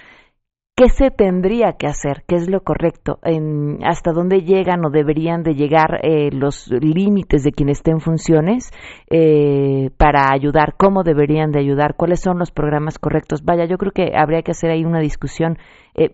¿Qué 0.76 0.90
se 0.90 1.10
tendría 1.10 1.72
que 1.78 1.86
hacer? 1.86 2.24
¿Qué 2.26 2.34
es 2.36 2.50
lo 2.50 2.60
correcto? 2.60 3.20
En, 3.22 3.78
¿Hasta 3.86 4.12
dónde 4.12 4.42
llegan 4.42 4.84
o 4.84 4.90
deberían 4.90 5.42
de 5.42 5.54
llegar 5.54 6.00
eh, 6.02 6.30
los 6.30 6.68
límites 6.68 7.42
de 7.42 7.52
quien 7.52 7.70
esté 7.70 7.90
en 7.90 8.00
funciones 8.00 8.70
eh, 9.10 9.90
para 9.96 10.30
ayudar? 10.30 10.74
¿Cómo 10.76 11.04
deberían 11.04 11.52
de 11.52 11.60
ayudar? 11.60 11.94
¿Cuáles 11.96 12.20
son 12.20 12.38
los 12.38 12.50
programas 12.50 12.98
correctos? 12.98 13.44
Vaya, 13.44 13.64
yo 13.64 13.78
creo 13.78 13.92
que 13.92 14.12
habría 14.14 14.42
que 14.42 14.50
hacer 14.50 14.70
ahí 14.70 14.84
una 14.84 15.00
discusión 15.00 15.56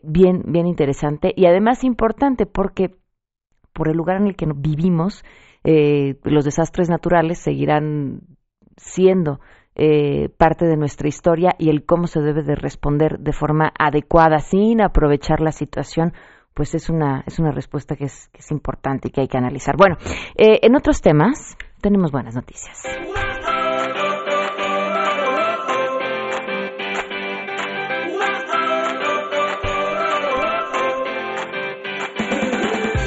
bien, 0.03 0.43
bien 0.47 0.67
interesante 0.67 1.33
y 1.37 1.47
además 1.47 1.85
importante 1.85 2.47
porque 2.47 2.91
por 3.79 3.89
el 3.89 3.97
lugar 3.97 4.17
en 4.17 4.27
el 4.27 4.35
que 4.35 4.47
vivimos, 4.57 5.25
eh, 5.63 6.17
los 6.25 6.45
desastres 6.45 6.91
naturales 6.91 7.39
seguirán 7.39 8.23
siendo 8.77 9.39
eh, 9.77 10.31
parte 10.37 10.67
de 10.67 10.77
nuestra 10.77 11.07
historia 11.07 11.55
y 11.57 11.71
el 11.71 11.85
cómo 11.85 12.09
se 12.09 12.21
debe 12.21 12.43
de 12.43 12.57
responder 12.57 13.21
de 13.21 13.33
forma 13.33 13.73
adecuada 13.79 14.41
sin 14.41 14.83
aprovechar 14.83 15.41
la 15.41 15.53
situación 15.53 16.13
pues 16.55 16.75
es 16.75 16.91
una 16.91 17.23
es 17.25 17.39
una 17.39 17.53
respuesta 17.53 17.95
que 17.95 18.07
es, 18.07 18.29
que 18.33 18.41
es 18.41 18.51
importante 18.51 19.07
y 19.07 19.11
que 19.13 19.21
hay 19.21 19.29
que 19.29 19.39
analizar. 19.39 19.77
Bueno, 19.77 19.97
eh, 20.35 20.59
en 20.63 20.75
otros 20.75 21.01
temas 21.01 21.57
tenemos 21.81 22.11
buenas 22.11 22.35
noticias. 22.35 22.83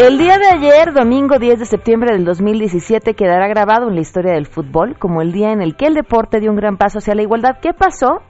El 0.02 0.18
día 0.18 0.40
de 0.40 0.48
ayer, 0.48 0.94
domingo 0.94 1.38
10 1.38 1.60
de 1.60 1.66
septiembre 1.66 2.16
del 2.16 2.26
2017, 2.26 3.14
quedará 3.14 3.48
grabado 3.48 3.88
en 3.88 3.94
la 3.94 4.02
historia 4.02 4.34
del 4.34 4.48
fútbol 4.48 4.98
como 4.98 5.22
el 5.22 5.32
día 5.32 5.52
en 5.52 5.62
el 5.62 5.76
que 5.76 5.86
el 5.86 5.94
deporte 5.94 6.40
dio 6.40 6.50
un 6.50 6.58
gran 6.58 6.78
paso 6.78 6.98
hacia 6.98 7.14
la 7.14 7.22
igualdad. 7.22 7.60
¿Qué 7.62 7.72
pasó? 7.72 8.24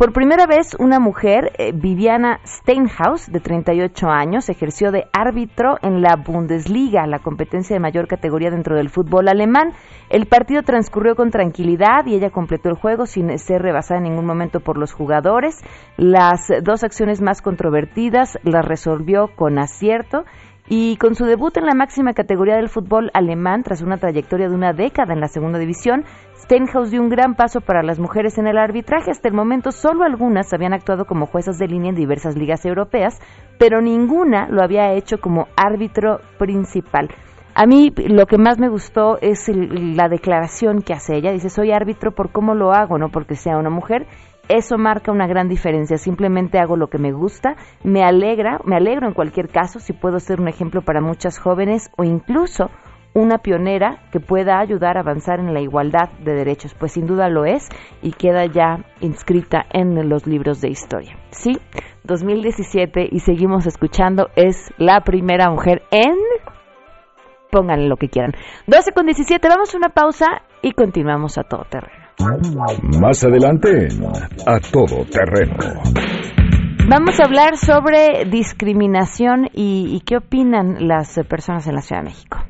Por 0.00 0.14
primera 0.14 0.46
vez, 0.46 0.74
una 0.78 0.98
mujer, 0.98 1.52
eh, 1.58 1.72
Viviana 1.74 2.40
Steinhaus, 2.46 3.30
de 3.30 3.40
38 3.40 4.08
años, 4.08 4.48
ejerció 4.48 4.92
de 4.92 5.04
árbitro 5.12 5.76
en 5.82 6.00
la 6.00 6.16
Bundesliga, 6.16 7.06
la 7.06 7.18
competencia 7.18 7.76
de 7.76 7.80
mayor 7.80 8.08
categoría 8.08 8.48
dentro 8.50 8.76
del 8.76 8.88
fútbol 8.88 9.28
alemán. 9.28 9.74
El 10.08 10.24
partido 10.24 10.62
transcurrió 10.62 11.16
con 11.16 11.30
tranquilidad 11.30 12.06
y 12.06 12.14
ella 12.14 12.30
completó 12.30 12.70
el 12.70 12.76
juego 12.76 13.04
sin 13.04 13.38
ser 13.38 13.60
rebasada 13.60 13.98
en 13.98 14.04
ningún 14.04 14.24
momento 14.24 14.60
por 14.60 14.78
los 14.78 14.94
jugadores. 14.94 15.62
Las 15.98 16.50
dos 16.62 16.82
acciones 16.82 17.20
más 17.20 17.42
controvertidas 17.42 18.38
las 18.42 18.64
resolvió 18.64 19.28
con 19.36 19.58
acierto 19.58 20.24
y 20.72 20.96
con 20.98 21.16
su 21.16 21.24
debut 21.24 21.56
en 21.56 21.66
la 21.66 21.74
máxima 21.74 22.14
categoría 22.14 22.54
del 22.54 22.68
fútbol 22.68 23.10
alemán, 23.12 23.64
tras 23.64 23.82
una 23.82 23.96
trayectoria 23.96 24.48
de 24.48 24.54
una 24.54 24.72
década 24.72 25.12
en 25.12 25.20
la 25.20 25.26
segunda 25.26 25.58
división, 25.58 26.04
Stenhouse 26.36 26.92
dio 26.92 27.02
un 27.02 27.08
gran 27.08 27.34
paso 27.34 27.60
para 27.60 27.82
las 27.82 27.98
mujeres 27.98 28.38
en 28.38 28.46
el 28.46 28.56
arbitraje. 28.56 29.10
Hasta 29.10 29.26
el 29.26 29.34
momento, 29.34 29.72
solo 29.72 30.04
algunas 30.04 30.52
habían 30.52 30.72
actuado 30.72 31.06
como 31.06 31.26
juezas 31.26 31.58
de 31.58 31.66
línea 31.66 31.90
en 31.90 31.96
diversas 31.96 32.36
ligas 32.36 32.64
europeas, 32.64 33.18
pero 33.58 33.80
ninguna 33.80 34.46
lo 34.48 34.62
había 34.62 34.92
hecho 34.92 35.18
como 35.18 35.48
árbitro 35.56 36.20
principal. 36.38 37.08
A 37.56 37.66
mí 37.66 37.92
lo 38.06 38.26
que 38.26 38.38
más 38.38 38.60
me 38.60 38.68
gustó 38.68 39.18
es 39.20 39.48
la 39.48 40.08
declaración 40.08 40.82
que 40.82 40.92
hace 40.92 41.16
ella. 41.16 41.32
Dice, 41.32 41.50
soy 41.50 41.72
árbitro 41.72 42.12
por 42.12 42.30
cómo 42.30 42.54
lo 42.54 42.72
hago, 42.72 42.96
no 42.96 43.08
porque 43.08 43.34
sea 43.34 43.58
una 43.58 43.70
mujer 43.70 44.06
eso 44.56 44.78
marca 44.78 45.12
una 45.12 45.26
gran 45.26 45.48
diferencia. 45.48 45.96
Simplemente 45.96 46.58
hago 46.58 46.76
lo 46.76 46.88
que 46.88 46.98
me 46.98 47.12
gusta, 47.12 47.56
me 47.84 48.02
alegra, 48.02 48.60
me 48.64 48.76
alegro 48.76 49.06
en 49.06 49.14
cualquier 49.14 49.48
caso 49.48 49.80
si 49.80 49.92
puedo 49.92 50.18
ser 50.18 50.40
un 50.40 50.48
ejemplo 50.48 50.82
para 50.82 51.00
muchas 51.00 51.38
jóvenes 51.38 51.90
o 51.96 52.04
incluso 52.04 52.70
una 53.12 53.38
pionera 53.38 54.04
que 54.12 54.20
pueda 54.20 54.60
ayudar 54.60 54.96
a 54.96 55.00
avanzar 55.00 55.40
en 55.40 55.52
la 55.52 55.60
igualdad 55.60 56.10
de 56.24 56.32
derechos, 56.32 56.74
pues 56.74 56.92
sin 56.92 57.06
duda 57.06 57.28
lo 57.28 57.44
es 57.44 57.68
y 58.02 58.12
queda 58.12 58.46
ya 58.46 58.84
inscrita 59.00 59.66
en 59.70 60.08
los 60.08 60.26
libros 60.26 60.60
de 60.60 60.68
historia. 60.68 61.16
Sí, 61.30 61.58
2017 62.04 63.08
y 63.10 63.20
seguimos 63.20 63.66
escuchando, 63.66 64.28
es 64.36 64.72
la 64.78 65.00
primera 65.00 65.50
mujer 65.50 65.82
en... 65.90 66.16
Pónganle 67.50 67.88
lo 67.88 67.96
que 67.96 68.08
quieran. 68.08 68.32
12 68.68 68.92
con 68.92 69.06
17, 69.06 69.48
vamos 69.48 69.74
a 69.74 69.78
una 69.78 69.88
pausa 69.88 70.26
y 70.62 70.70
continuamos 70.70 71.36
a 71.36 71.42
todo 71.42 71.64
terreno. 71.68 71.99
Más 73.00 73.24
adelante, 73.24 73.88
a 74.46 74.60
todo 74.60 75.04
terreno. 75.06 75.56
Vamos 76.88 77.20
a 77.20 77.24
hablar 77.24 77.56
sobre 77.56 78.24
discriminación 78.30 79.48
y, 79.54 79.94
y, 79.94 80.00
qué 80.00 80.16
opinan 80.16 80.88
las 80.88 81.18
personas 81.28 81.66
en 81.66 81.74
la 81.74 81.82
Ciudad 81.82 82.02
de 82.02 82.08
México. 82.08 82.49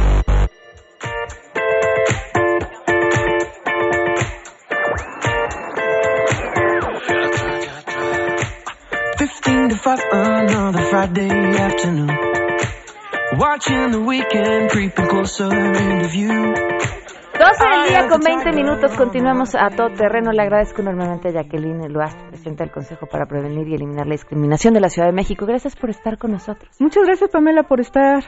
12 17.39 17.65
del 17.71 17.89
día 17.89 18.07
con 18.07 18.19
20 18.19 18.51
minutos, 18.51 18.95
continuamos 18.95 19.55
a 19.55 19.69
todo 19.69 19.89
terreno. 19.89 20.31
Le 20.31 20.43
agradezco 20.43 20.81
enormemente 20.81 21.29
a 21.29 21.31
Jacqueline 21.31 21.91
Luaz, 21.91 22.15
presidenta 22.29 22.63
del 22.63 22.71
Consejo 22.71 23.07
para 23.07 23.25
Prevenir 23.25 23.67
y 23.69 23.73
Eliminar 23.73 24.05
la 24.05 24.13
Discriminación 24.13 24.75
de 24.75 24.81
la 24.81 24.89
Ciudad 24.89 25.07
de 25.07 25.13
México. 25.13 25.47
Gracias 25.47 25.75
por 25.75 25.89
estar 25.89 26.19
con 26.19 26.31
nosotros. 26.31 26.75
Muchas 26.79 27.03
gracias, 27.03 27.31
Pamela, 27.31 27.63
por 27.63 27.79
estar 27.79 28.23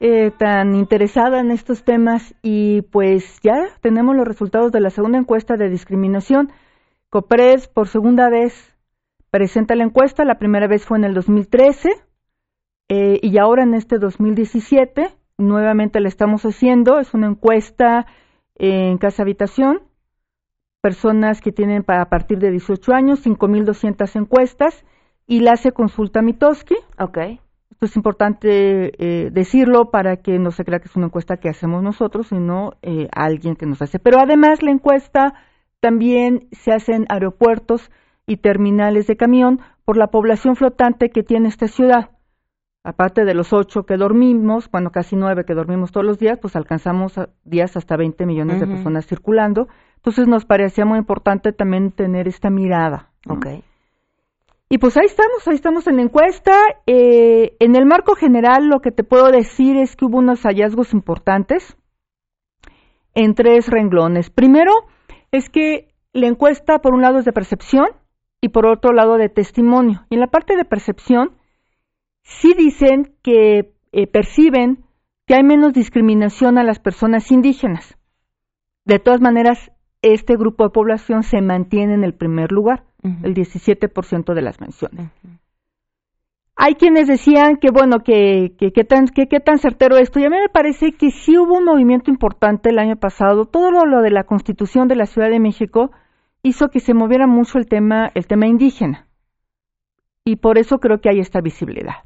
eh, 0.00 0.32
tan 0.36 0.74
interesada 0.74 1.38
en 1.38 1.52
estos 1.52 1.84
temas. 1.84 2.34
Y 2.42 2.82
pues 2.82 3.38
ya 3.42 3.68
tenemos 3.80 4.16
los 4.16 4.26
resultados 4.26 4.72
de 4.72 4.80
la 4.80 4.90
segunda 4.90 5.18
encuesta 5.18 5.54
de 5.56 5.68
discriminación. 5.68 6.50
COPRES, 7.10 7.68
por 7.68 7.86
segunda 7.86 8.28
vez, 8.28 8.75
presenta 9.36 9.74
la 9.74 9.84
encuesta, 9.84 10.24
la 10.24 10.38
primera 10.38 10.66
vez 10.66 10.86
fue 10.86 10.96
en 10.96 11.04
el 11.04 11.12
2013 11.12 11.90
eh, 12.88 13.20
y 13.22 13.36
ahora 13.36 13.64
en 13.64 13.74
este 13.74 13.98
2017 13.98 15.10
nuevamente 15.36 16.00
la 16.00 16.08
estamos 16.08 16.46
haciendo, 16.46 16.98
es 17.00 17.12
una 17.12 17.26
encuesta 17.26 18.06
en 18.54 18.96
casa 18.96 19.24
habitación, 19.24 19.82
personas 20.80 21.42
que 21.42 21.52
tienen 21.52 21.84
a 21.86 22.08
partir 22.08 22.38
de 22.38 22.50
18 22.50 22.94
años, 22.94 23.26
5.200 23.26 24.16
encuestas 24.16 24.86
y 25.26 25.40
la 25.40 25.52
hace 25.52 25.72
consulta 25.72 26.22
Mitoski. 26.22 26.76
Ok. 26.98 27.18
Esto 27.70 27.84
es 27.84 27.96
importante 27.96 28.92
eh, 28.96 29.30
decirlo 29.30 29.90
para 29.90 30.16
que 30.16 30.38
no 30.38 30.50
se 30.50 30.64
crea 30.64 30.78
que 30.78 30.88
es 30.88 30.96
una 30.96 31.08
encuesta 31.08 31.36
que 31.36 31.50
hacemos 31.50 31.82
nosotros, 31.82 32.28
sino 32.28 32.72
eh, 32.80 33.08
alguien 33.12 33.54
que 33.54 33.66
nos 33.66 33.82
hace. 33.82 33.98
Pero 33.98 34.18
además 34.18 34.62
la 34.62 34.70
encuesta 34.70 35.34
también 35.80 36.48
se 36.52 36.72
hace 36.72 36.94
en 36.94 37.04
aeropuertos, 37.10 37.90
y 38.26 38.38
terminales 38.38 39.06
de 39.06 39.16
camión 39.16 39.60
por 39.84 39.96
la 39.96 40.08
población 40.08 40.56
flotante 40.56 41.10
que 41.10 41.22
tiene 41.22 41.48
esta 41.48 41.68
ciudad. 41.68 42.10
Aparte 42.82 43.24
de 43.24 43.34
los 43.34 43.52
ocho 43.52 43.84
que 43.84 43.96
dormimos, 43.96 44.70
bueno, 44.70 44.90
casi 44.90 45.16
nueve 45.16 45.44
que 45.44 45.54
dormimos 45.54 45.90
todos 45.90 46.06
los 46.06 46.18
días, 46.18 46.38
pues 46.40 46.54
alcanzamos 46.54 47.14
días 47.44 47.76
hasta 47.76 47.96
20 47.96 48.26
millones 48.26 48.60
de 48.60 48.66
personas 48.66 49.06
circulando. 49.06 49.68
Entonces 49.96 50.28
nos 50.28 50.44
parecía 50.44 50.84
muy 50.84 50.98
importante 50.98 51.52
también 51.52 51.90
tener 51.90 52.28
esta 52.28 52.48
mirada. 52.48 53.10
Okay. 53.28 53.64
Y 54.68 54.78
pues 54.78 54.96
ahí 54.96 55.06
estamos, 55.06 55.46
ahí 55.46 55.54
estamos 55.54 55.86
en 55.86 55.96
la 55.96 56.02
encuesta. 56.02 56.52
Eh, 56.86 57.56
en 57.58 57.76
el 57.76 57.86
marco 57.86 58.14
general 58.14 58.68
lo 58.68 58.80
que 58.80 58.92
te 58.92 59.04
puedo 59.04 59.30
decir 59.30 59.76
es 59.76 59.96
que 59.96 60.04
hubo 60.04 60.18
unos 60.18 60.42
hallazgos 60.42 60.92
importantes 60.92 61.76
en 63.14 63.34
tres 63.34 63.68
renglones. 63.68 64.30
Primero 64.30 64.72
es 65.32 65.48
que 65.50 65.88
la 66.12 66.28
encuesta, 66.28 66.78
por 66.80 66.94
un 66.94 67.02
lado, 67.02 67.18
es 67.18 67.24
de 67.24 67.32
percepción, 67.32 67.86
y 68.46 68.48
por 68.48 68.64
otro 68.64 68.92
lado 68.92 69.16
de 69.16 69.28
testimonio. 69.28 70.06
Y 70.08 70.14
en 70.14 70.20
la 70.20 70.28
parte 70.28 70.56
de 70.56 70.64
percepción, 70.64 71.32
sí 72.22 72.54
dicen 72.56 73.12
que 73.22 73.72
eh, 73.90 74.06
perciben 74.06 74.84
que 75.26 75.34
hay 75.34 75.42
menos 75.42 75.72
discriminación 75.72 76.56
a 76.56 76.62
las 76.62 76.78
personas 76.78 77.32
indígenas. 77.32 77.98
De 78.84 79.00
todas 79.00 79.20
maneras, 79.20 79.72
este 80.00 80.36
grupo 80.36 80.62
de 80.62 80.70
población 80.70 81.24
se 81.24 81.40
mantiene 81.40 81.94
en 81.94 82.04
el 82.04 82.14
primer 82.14 82.52
lugar, 82.52 82.84
el 83.02 83.34
17% 83.34 84.34
de 84.34 84.42
las 84.42 84.60
menciones. 84.60 85.10
Hay 86.54 86.74
quienes 86.74 87.08
decían 87.08 87.56
que, 87.56 87.70
bueno, 87.72 87.98
que 88.04 88.54
qué 88.58 88.84
tan, 88.84 89.08
que, 89.08 89.26
tan 89.40 89.58
certero 89.58 89.96
esto, 89.96 90.20
y 90.20 90.24
a 90.24 90.30
mí 90.30 90.36
me 90.36 90.48
parece 90.48 90.92
que 90.92 91.10
sí 91.10 91.36
hubo 91.36 91.58
un 91.58 91.64
movimiento 91.64 92.12
importante 92.12 92.70
el 92.70 92.78
año 92.78 92.96
pasado, 92.96 93.44
todo 93.44 93.84
lo 93.84 94.02
de 94.02 94.10
la 94.10 94.22
constitución 94.22 94.86
de 94.86 94.96
la 94.96 95.06
Ciudad 95.06 95.30
de 95.30 95.40
México, 95.40 95.90
hizo 96.46 96.68
que 96.68 96.80
se 96.80 96.94
moviera 96.94 97.26
mucho 97.26 97.58
el 97.58 97.66
tema, 97.66 98.10
el 98.14 98.26
tema 98.26 98.46
indígena. 98.46 99.08
Y 100.24 100.36
por 100.36 100.58
eso 100.58 100.78
creo 100.78 101.00
que 101.00 101.08
hay 101.08 101.18
esta 101.18 101.40
visibilidad. 101.40 102.04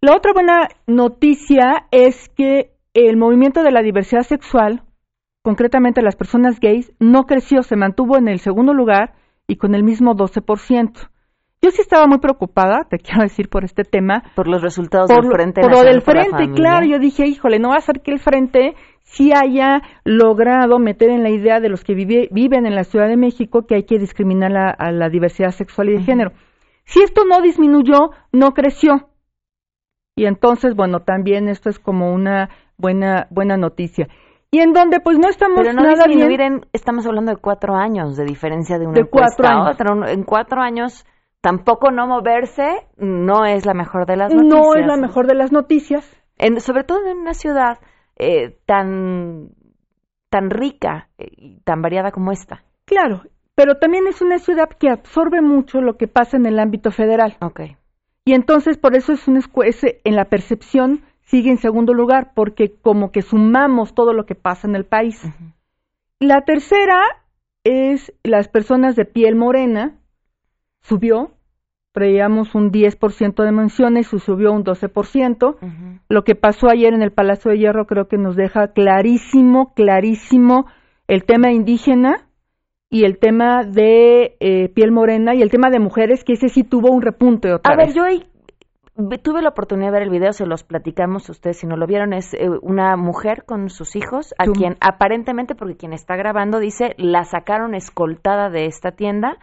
La 0.00 0.14
otra 0.14 0.32
buena 0.32 0.68
noticia 0.86 1.86
es 1.90 2.28
que 2.30 2.72
el 2.94 3.16
movimiento 3.16 3.62
de 3.62 3.70
la 3.70 3.82
diversidad 3.82 4.22
sexual, 4.22 4.82
concretamente 5.42 6.02
las 6.02 6.16
personas 6.16 6.60
gays, 6.60 6.92
no 6.98 7.24
creció, 7.24 7.62
se 7.62 7.76
mantuvo 7.76 8.16
en 8.16 8.28
el 8.28 8.40
segundo 8.40 8.74
lugar 8.74 9.14
y 9.46 9.56
con 9.56 9.74
el 9.74 9.84
mismo 9.84 10.14
12%. 10.14 11.09
Yo 11.62 11.70
sí 11.70 11.82
estaba 11.82 12.06
muy 12.06 12.18
preocupada, 12.18 12.84
te 12.88 12.98
quiero 12.98 13.22
decir, 13.22 13.50
por 13.50 13.64
este 13.64 13.84
tema. 13.84 14.22
Por 14.34 14.48
los 14.48 14.62
resultados 14.62 15.08
del 15.08 15.30
Frente 15.30 15.60
Por 15.60 15.72
lo 15.72 15.82
del 15.82 16.00
Frente, 16.00 16.52
claro. 16.54 16.86
Yo 16.86 16.98
dije, 16.98 17.26
híjole, 17.26 17.58
no 17.58 17.68
va 17.68 17.76
a 17.76 17.80
ser 17.80 18.00
que 18.00 18.12
el 18.12 18.18
Frente 18.18 18.74
sí 19.02 19.32
haya 19.34 19.82
logrado 20.04 20.78
meter 20.78 21.10
en 21.10 21.22
la 21.22 21.30
idea 21.30 21.60
de 21.60 21.68
los 21.68 21.84
que 21.84 21.94
viven 21.94 22.66
en 22.66 22.74
la 22.74 22.84
Ciudad 22.84 23.08
de 23.08 23.16
México 23.16 23.66
que 23.66 23.74
hay 23.74 23.82
que 23.84 23.98
discriminar 23.98 24.52
a 24.78 24.90
la 24.92 25.08
diversidad 25.10 25.50
sexual 25.50 25.90
y 25.90 25.98
de 25.98 26.02
género. 26.02 26.32
Si 26.84 27.02
esto 27.02 27.24
no 27.24 27.40
disminuyó, 27.40 28.10
no 28.32 28.52
creció. 28.52 29.10
Y 30.16 30.26
entonces, 30.26 30.74
bueno, 30.74 31.00
también 31.00 31.48
esto 31.48 31.68
es 31.68 31.78
como 31.78 32.12
una 32.12 32.50
buena, 32.76 33.26
buena 33.30 33.56
noticia. 33.56 34.08
Y 34.50 34.58
en 34.58 34.72
donde 34.72 34.98
pues 35.00 35.18
no 35.18 35.28
estamos 35.28 35.60
Pero 35.60 35.72
no 35.72 35.82
nada 35.82 36.06
bien. 36.08 36.62
estamos 36.72 37.06
hablando 37.06 37.32
de 37.32 37.38
cuatro 37.38 37.76
años 37.76 38.16
de 38.16 38.24
diferencia 38.24 38.78
de 38.78 38.86
una 38.86 38.94
de 38.94 39.04
cuatro 39.04 39.46
años. 39.46 39.76
En 40.10 40.24
cuatro 40.24 40.60
años 40.60 41.06
tampoco 41.40 41.90
no 41.90 42.06
moverse 42.06 42.86
no 42.96 43.44
es 43.44 43.66
la 43.66 43.74
mejor 43.74 44.06
de 44.06 44.16
las 44.16 44.32
noticias. 44.32 44.54
No 44.54 44.74
es 44.74 44.86
la 44.86 44.96
mejor 44.96 45.26
de 45.26 45.34
las 45.34 45.52
noticias. 45.52 46.16
En, 46.36 46.60
sobre 46.60 46.84
todo 46.84 47.06
en 47.06 47.18
una 47.18 47.34
ciudad 47.34 47.78
eh, 48.16 48.58
tan, 48.66 49.50
tan 50.30 50.50
rica 50.50 51.08
y 51.18 51.60
tan 51.60 51.82
variada 51.82 52.12
como 52.12 52.32
esta. 52.32 52.62
Claro, 52.84 53.22
pero 53.54 53.76
también 53.76 54.06
es 54.06 54.22
una 54.22 54.38
ciudad 54.38 54.68
que 54.68 54.88
absorbe 54.88 55.42
mucho 55.42 55.80
lo 55.80 55.96
que 55.96 56.08
pasa 56.08 56.36
en 56.36 56.46
el 56.46 56.58
ámbito 56.58 56.90
federal. 56.90 57.36
Okay. 57.40 57.76
Y 58.24 58.34
entonces 58.34 58.78
por 58.78 58.96
eso 58.96 59.12
es, 59.12 59.26
un, 59.28 59.42
en 60.04 60.16
la 60.16 60.26
percepción 60.26 61.02
sigue 61.22 61.50
en 61.50 61.58
segundo 61.58 61.94
lugar 61.94 62.32
porque 62.34 62.74
como 62.80 63.12
que 63.12 63.22
sumamos 63.22 63.94
todo 63.94 64.12
lo 64.12 64.26
que 64.26 64.34
pasa 64.34 64.66
en 64.66 64.76
el 64.76 64.84
país. 64.84 65.22
La 66.18 66.42
tercera 66.42 67.02
es 67.64 68.12
las 68.24 68.48
personas 68.48 68.96
de 68.96 69.04
piel 69.04 69.36
morena, 69.36 69.99
subió, 70.82 71.30
traíamos 71.92 72.54
un 72.54 72.70
10% 72.70 73.42
de 73.42 73.52
menciones 73.52 74.12
y 74.12 74.18
subió 74.18 74.52
un 74.52 74.64
12%. 74.64 75.56
Lo 76.08 76.24
que 76.24 76.34
pasó 76.34 76.68
ayer 76.68 76.94
en 76.94 77.02
el 77.02 77.12
Palacio 77.12 77.50
de 77.50 77.58
Hierro 77.58 77.86
creo 77.86 78.06
que 78.08 78.16
nos 78.18 78.36
deja 78.36 78.68
clarísimo, 78.68 79.72
clarísimo 79.74 80.66
el 81.08 81.24
tema 81.24 81.50
indígena 81.50 82.26
y 82.88 83.04
el 83.04 83.18
tema 83.18 83.64
de 83.64 84.36
eh, 84.40 84.68
piel 84.68 84.90
morena 84.92 85.34
y 85.34 85.42
el 85.42 85.50
tema 85.50 85.70
de 85.70 85.78
mujeres, 85.80 86.24
que 86.24 86.32
ese 86.34 86.48
sí 86.48 86.64
tuvo 86.64 86.90
un 86.90 87.02
repunte 87.02 87.52
otra 87.52 87.74
A 87.74 87.76
vez. 87.76 87.88
ver, 87.88 87.94
yo 87.96 88.04
ahí 88.04 88.24
tuve 89.22 89.40
la 89.42 89.48
oportunidad 89.50 89.88
de 89.88 89.92
ver 89.92 90.02
el 90.02 90.10
video, 90.10 90.32
se 90.32 90.44
los 90.46 90.62
platicamos 90.62 91.28
ustedes 91.30 91.58
si 91.58 91.66
no 91.66 91.76
lo 91.76 91.86
vieron, 91.86 92.12
es 92.12 92.34
eh, 92.34 92.48
una 92.62 92.96
mujer 92.96 93.44
con 93.46 93.70
sus 93.70 93.96
hijos, 93.96 94.34
a 94.38 94.44
Tú- 94.44 94.52
quien 94.52 94.76
aparentemente, 94.80 95.54
porque 95.54 95.76
quien 95.76 95.92
está 95.92 96.16
grabando 96.16 96.58
dice, 96.58 96.94
la 96.98 97.24
sacaron 97.24 97.74
escoltada 97.74 98.50
de 98.50 98.66
esta 98.66 98.92
tienda 98.92 99.38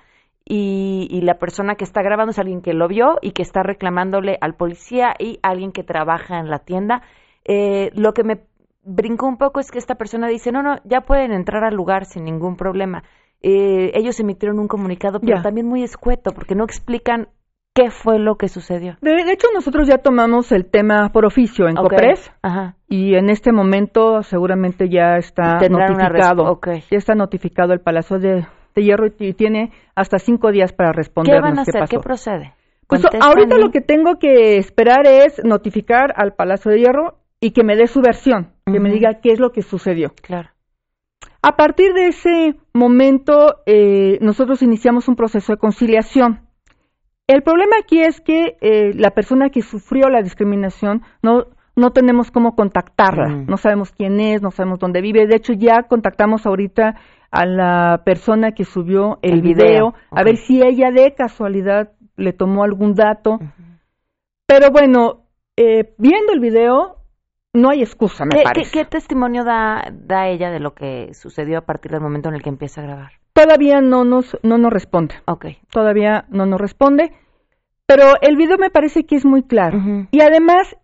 y, 0.49 1.07
y 1.11 1.21
la 1.21 1.35
persona 1.39 1.75
que 1.75 1.83
está 1.83 2.01
grabando 2.01 2.31
es 2.31 2.39
alguien 2.39 2.61
que 2.61 2.73
lo 2.73 2.87
vio 2.87 3.17
y 3.21 3.31
que 3.31 3.41
está 3.41 3.63
reclamándole 3.63 4.37
al 4.39 4.55
policía 4.55 5.13
y 5.19 5.39
alguien 5.43 5.71
que 5.71 5.83
trabaja 5.83 6.39
en 6.39 6.49
la 6.49 6.59
tienda. 6.59 7.01
Eh, 7.43 7.91
lo 7.95 8.13
que 8.13 8.23
me 8.23 8.41
brincó 8.83 9.27
un 9.27 9.37
poco 9.37 9.59
es 9.59 9.71
que 9.71 9.77
esta 9.79 9.95
persona 9.95 10.27
dice, 10.27 10.51
no, 10.51 10.63
no, 10.63 10.77
ya 10.85 11.01
pueden 11.01 11.31
entrar 11.33 11.63
al 11.65 11.75
lugar 11.75 12.05
sin 12.05 12.23
ningún 12.23 12.55
problema. 12.55 13.03
Eh, 13.41 13.91
ellos 13.93 14.19
emitieron 14.19 14.59
un 14.59 14.67
comunicado, 14.67 15.19
pero 15.19 15.37
Ya. 15.37 15.41
también 15.43 15.67
muy 15.67 15.83
escueto, 15.83 16.31
porque 16.31 16.55
no 16.55 16.63
explican 16.63 17.27
qué 17.75 17.91
fue 17.91 18.17
lo 18.17 18.35
que 18.37 18.47
sucedió. 18.47 18.95
De, 19.01 19.11
de 19.11 19.31
hecho, 19.31 19.47
nosotros 19.53 19.87
ya 19.87 19.99
tomamos 19.99 20.51
el 20.51 20.65
tema 20.65 21.09
por 21.13 21.25
oficio 21.25 21.67
en 21.67 21.77
Ok. 21.77 21.89
COPRES 21.91 22.31
Ajá. 22.41 22.75
y 22.87 23.15
en 23.15 23.29
este 23.29 23.51
momento 23.51 24.23
seguramente 24.23 24.89
ya 24.89 25.17
está 25.17 25.59
notificado. 25.69 26.43
resp- 26.45 26.51
ok. 26.51 26.67
Ya 26.89 26.97
está 26.97 27.13
notificado 27.13 27.73
el 27.73 27.81
Palacio 27.81 28.17
de, 28.17 28.47
de 28.77 28.83
Hierro 28.83 29.07
y, 29.19 29.33
tiene 29.33 29.71
hasta 29.95 30.19
cinco 30.19 30.51
días 30.51 30.71
para 30.71 30.91
¿Qué 30.91 30.97
respondernos 30.97 31.41
van 31.49 31.59
a 31.59 31.61
hacer? 31.63 31.81
pasó. 31.81 31.97
¿Qué 31.97 31.99
procede? 31.99 32.53
Pues 32.87 33.01
¿Contestan 33.01 33.29
ahorita 33.29 33.57
lo 33.57 33.71
que 33.71 33.81
tengo 33.81 34.17
que 34.17 34.57
esperar 34.57 35.05
es 35.05 35.41
notificar 35.43 36.13
al 36.15 36.33
Palacio 36.33 36.71
de 36.71 36.79
Hierro 36.79 37.17
y 37.41 37.51
que 37.51 37.63
me 37.63 37.75
dé 37.75 37.87
su 37.87 38.01
versión, 38.01 38.53
que 38.65 38.79
me 38.79 38.89
diga 38.91 39.19
qué 39.21 39.31
es 39.31 39.39
lo 39.39 39.51
que 39.51 39.61
sucedió. 39.61 40.13
Claro. 40.21 40.49
A 41.41 41.55
partir 41.55 41.93
de 41.93 42.07
ese 42.07 42.55
momento, 42.73 43.57
eh, 43.65 44.17
nosotros 44.21 44.61
iniciamos 44.61 45.07
un 45.07 45.15
proceso 45.15 45.53
de 45.53 45.57
conciliación. 45.59 46.41
El 47.27 47.43
problema 47.43 47.75
aquí 47.81 48.01
es 48.01 48.21
que 48.21 48.57
eh, 48.61 48.91
la 48.95 49.11
persona 49.11 49.49
que 49.49 49.61
sufrió 49.61 50.09
la 50.09 50.21
discriminación 50.21 51.03
no, 51.21 51.45
no 51.75 51.91
tenemos 51.91 52.31
cómo 52.31 52.55
contactarla, 52.55 53.27
Mm. 53.27 53.45
no 53.47 53.57
sabemos 53.57 53.91
quién 53.91 54.19
es, 54.19 54.41
no 54.41 54.51
sabemos 54.51 54.79
dónde 54.79 55.01
vive. 55.01 55.27
De 55.27 55.35
hecho, 55.35 55.53
ya 55.53 55.83
contactamos 55.83 56.45
ahorita 56.45 56.95
a 57.31 57.45
la 57.45 58.01
persona 58.05 58.51
que 58.53 58.63
subió 58.63 59.19
el, 59.21 59.35
El 59.35 59.41
video, 59.41 59.65
video, 59.91 59.93
a 60.11 60.23
ver 60.23 60.37
si 60.37 60.61
ella 60.61 60.91
de 60.91 61.13
casualidad 61.13 61.91
le 62.15 62.33
tomó 62.33 62.63
algún 62.63 62.93
dato. 62.93 63.39
Pero 64.45 64.71
bueno, 64.71 65.25
eh, 65.55 65.93
viendo 65.97 66.33
el 66.33 66.39
video, 66.39 66.97
no 67.53 67.69
hay 67.69 67.81
excusa, 67.81 68.25
me 68.25 68.37
¿Qué, 68.37 68.43
parece. 68.43 68.71
qué 68.71 68.85
testimonio 68.85 69.43
da, 69.43 69.91
da 69.91 70.27
ella 70.27 70.51
de 70.51 70.59
lo 70.59 70.73
que 70.73 71.13
sucedió 71.13 71.57
a 71.57 71.61
partir 71.61 71.91
del 71.91 72.01
momento 72.01 72.29
en 72.29 72.35
el 72.35 72.43
que 72.43 72.49
empieza 72.49 72.81
a 72.81 72.85
grabar? 72.85 73.11
Todavía 73.33 73.81
no 73.81 74.03
nos, 74.03 74.37
no 74.43 74.57
nos 74.57 74.71
responde. 74.71 75.15
Ok. 75.25 75.45
todavía 75.69 76.25
no 76.29 76.45
nos 76.45 76.59
responde, 76.59 77.11
pero 77.85 78.03
el 78.21 78.35
video 78.35 78.57
me 78.57 78.69
parece 78.69 79.05
que 79.05 79.15
es 79.15 79.25
muy 79.25 79.43
claro. 79.43 79.79
Y 80.11 80.21
además 80.21 80.75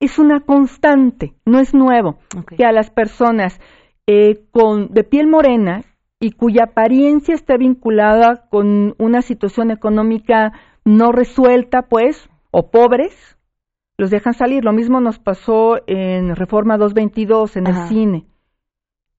es 0.00 0.18
una 0.18 0.40
constante, 0.40 1.34
no 1.46 1.58
es 1.58 1.74
nuevo, 1.74 2.18
que 2.56 2.64
a 2.64 2.72
las 2.72 2.90
personas 2.90 3.60
eh, 4.06 4.44
con, 4.50 4.88
de 4.92 5.04
piel 5.04 5.26
morena 5.28 5.82
y 6.22 6.30
cuya 6.30 6.64
apariencia 6.64 7.34
está 7.34 7.56
vinculada 7.56 8.48
con 8.48 8.94
una 8.98 9.22
situación 9.22 9.72
económica 9.72 10.52
no 10.84 11.10
resuelta, 11.10 11.82
pues, 11.82 12.30
o 12.52 12.70
pobres, 12.70 13.36
los 13.98 14.10
dejan 14.10 14.32
salir. 14.32 14.64
Lo 14.64 14.72
mismo 14.72 15.00
nos 15.00 15.18
pasó 15.18 15.78
en 15.88 16.36
Reforma 16.36 16.78
222, 16.78 17.56
en 17.56 17.66
Ajá. 17.66 17.82
el 17.82 17.88
cine. 17.88 18.26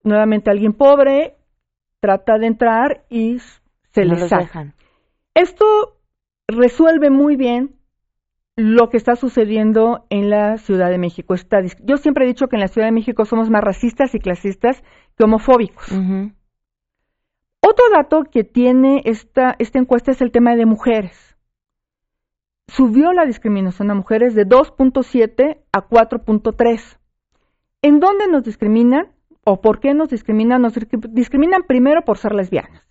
Nuevamente 0.03 0.49
alguien 0.49 0.71
pobre 0.71 1.35
trata 1.99 2.37
de 2.37 2.47
entrar 2.47 3.03
y 3.09 3.39
se 3.91 4.05
No 4.05 4.13
le 4.13 4.19
los 4.21 4.29
saca. 4.29 4.43
dejan. 4.43 4.73
Esto 5.33 5.65
resuelve 6.47 7.09
muy 7.09 7.35
bien 7.35 7.75
lo 8.55 8.87
que 8.89 8.95
está 8.97 9.17
sucediendo 9.17 10.05
en 10.09 10.29
la 10.29 10.57
Ciudad 10.57 10.89
de 10.89 10.99
México. 10.99 11.35
Yo 11.83 11.97
siempre 11.97 12.23
he 12.23 12.27
dicho 12.27 12.47
que 12.47 12.55
en 12.55 12.61
la 12.61 12.67
Ciudad 12.69 12.87
de 12.87 12.91
México 12.93 13.25
somos 13.25 13.49
más 13.49 13.61
racistas 13.63 14.15
y 14.15 14.19
clasistas 14.19 14.83
que 15.17 15.25
homofóbicos. 15.25 15.91
Otro 17.65 17.86
dato 17.93 18.26
que 18.26 18.43
tiene 18.43 19.02
esta, 19.06 19.56
esta 19.58 19.80
encuesta 19.80 20.12
es 20.12 20.21
el 20.21 20.32
tema 20.32 20.56
de 20.58 20.65
mujeres. 20.65 21.38
Subió 22.67 23.13
la 23.13 23.26
discriminación 23.26 23.89
a 23.89 23.95
mujeres 23.95 24.36
de 24.36 24.45
2.7 24.45 25.62
a 25.71 25.88
4.3. 25.88 26.99
¿En 27.82 28.02
dónde 28.02 28.28
nos 28.28 28.43
discriminan 28.43 29.13
o 29.45 29.62
por 29.62 29.80
qué 29.80 29.93
nos 29.93 30.10
discriminan? 30.10 30.62
Nos 30.62 30.76
discri- 30.76 31.08
discriminan 31.12 31.63
primero 31.63 32.02
por 32.04 32.17
ser 32.17 32.36
lesbianas. 32.36 32.86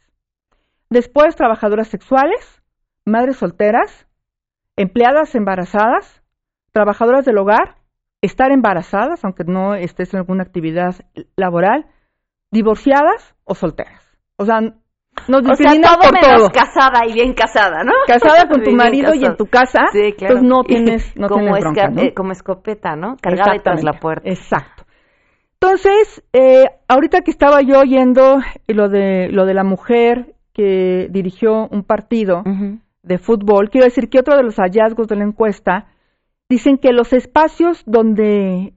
Después 0.89 1.37
trabajadoras 1.37 1.89
sexuales, 1.89 2.63
madres 3.05 3.37
solteras, 3.37 4.07
empleadas 4.77 5.35
embarazadas, 5.35 6.23
trabajadoras 6.73 7.27
del 7.27 7.37
hogar, 7.37 7.77
estar 8.23 8.53
embarazadas, 8.53 9.23
aunque 9.23 9.45
no 9.45 9.75
estés 9.75 10.15
en 10.15 10.21
alguna 10.21 10.45
actividad 10.45 10.95
laboral, 11.37 11.91
divorciadas 12.51 13.35
o 13.45 13.55
solteras. 13.55 14.12
O 14.43 14.47
sea, 14.47 14.61
nos 14.61 15.41
O 15.43 15.43
sea, 15.45 15.51
discriminan 15.57 15.95
todo 15.95 16.11
por 16.11 16.13
menos 16.15 16.39
todo. 16.39 16.51
casada 16.51 17.07
y 17.07 17.13
bien 17.13 17.35
casada, 17.35 17.85
¿no? 17.85 17.93
Casada 18.07 18.49
con 18.49 18.63
tu 18.65 18.71
marido 18.73 19.15
y 19.15 19.25
en 19.25 19.37
tu 19.37 19.47
casa, 19.47 19.81
Sí, 19.93 20.13
claro. 20.17 20.35
pues 20.35 20.43
no 20.45 20.63
tienes, 20.65 21.17
no 21.17 21.29
como, 21.29 21.45
tienes 21.45 21.61
bronca, 21.63 21.83
esca- 21.89 21.93
¿no? 21.95 22.03
eh, 22.03 22.15
como 22.15 22.33
escopeta, 22.33 22.97
¿no? 22.97 23.17
Cargada 23.21 23.55
tras 23.63 23.83
la 23.85 23.93
puerta. 24.01 24.29
Exacto. 24.29 24.85
Entonces, 25.61 26.25
eh, 26.33 26.65
ahorita 26.89 27.21
que 27.21 27.31
estaba 27.31 27.61
yo 27.63 27.79
oyendo 27.81 28.39
lo 28.67 28.89
de 28.89 29.29
lo 29.31 29.45
de 29.47 29.55
la 29.55 29.63
mujer 29.65 30.35
que 30.53 31.07
dirigió 31.11 31.69
un 31.69 31.85
partido 31.85 32.43
de 33.03 33.19
fútbol, 33.19 33.71
quiero 33.71 33.85
decir 33.85 34.09
que 34.09 34.19
otro 34.19 34.37
de 34.37 34.43
los 34.43 34.57
hallazgos 34.57 35.07
de 35.09 35.17
la 35.17 35.25
encuesta 35.25 35.87
dicen 36.49 36.79
que 36.79 36.93
los 36.93 37.13
espacios 37.13 37.83
donde 37.87 38.75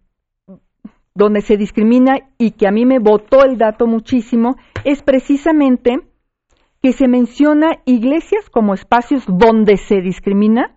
donde 1.16 1.42
se 1.42 1.58
discrimina 1.58 2.20
y 2.38 2.52
que 2.52 2.68
a 2.68 2.72
mí 2.72 2.86
me 2.86 3.00
votó 3.00 3.44
el 3.46 3.58
dato 3.58 3.88
muchísimo 3.88 4.58
es 4.84 5.02
precisamente 5.02 6.02
que 6.82 6.92
se 6.92 7.08
menciona 7.08 7.80
iglesias 7.86 8.50
como 8.50 8.74
espacios 8.74 9.24
donde 9.28 9.78
se 9.78 10.02
discrimina 10.02 10.76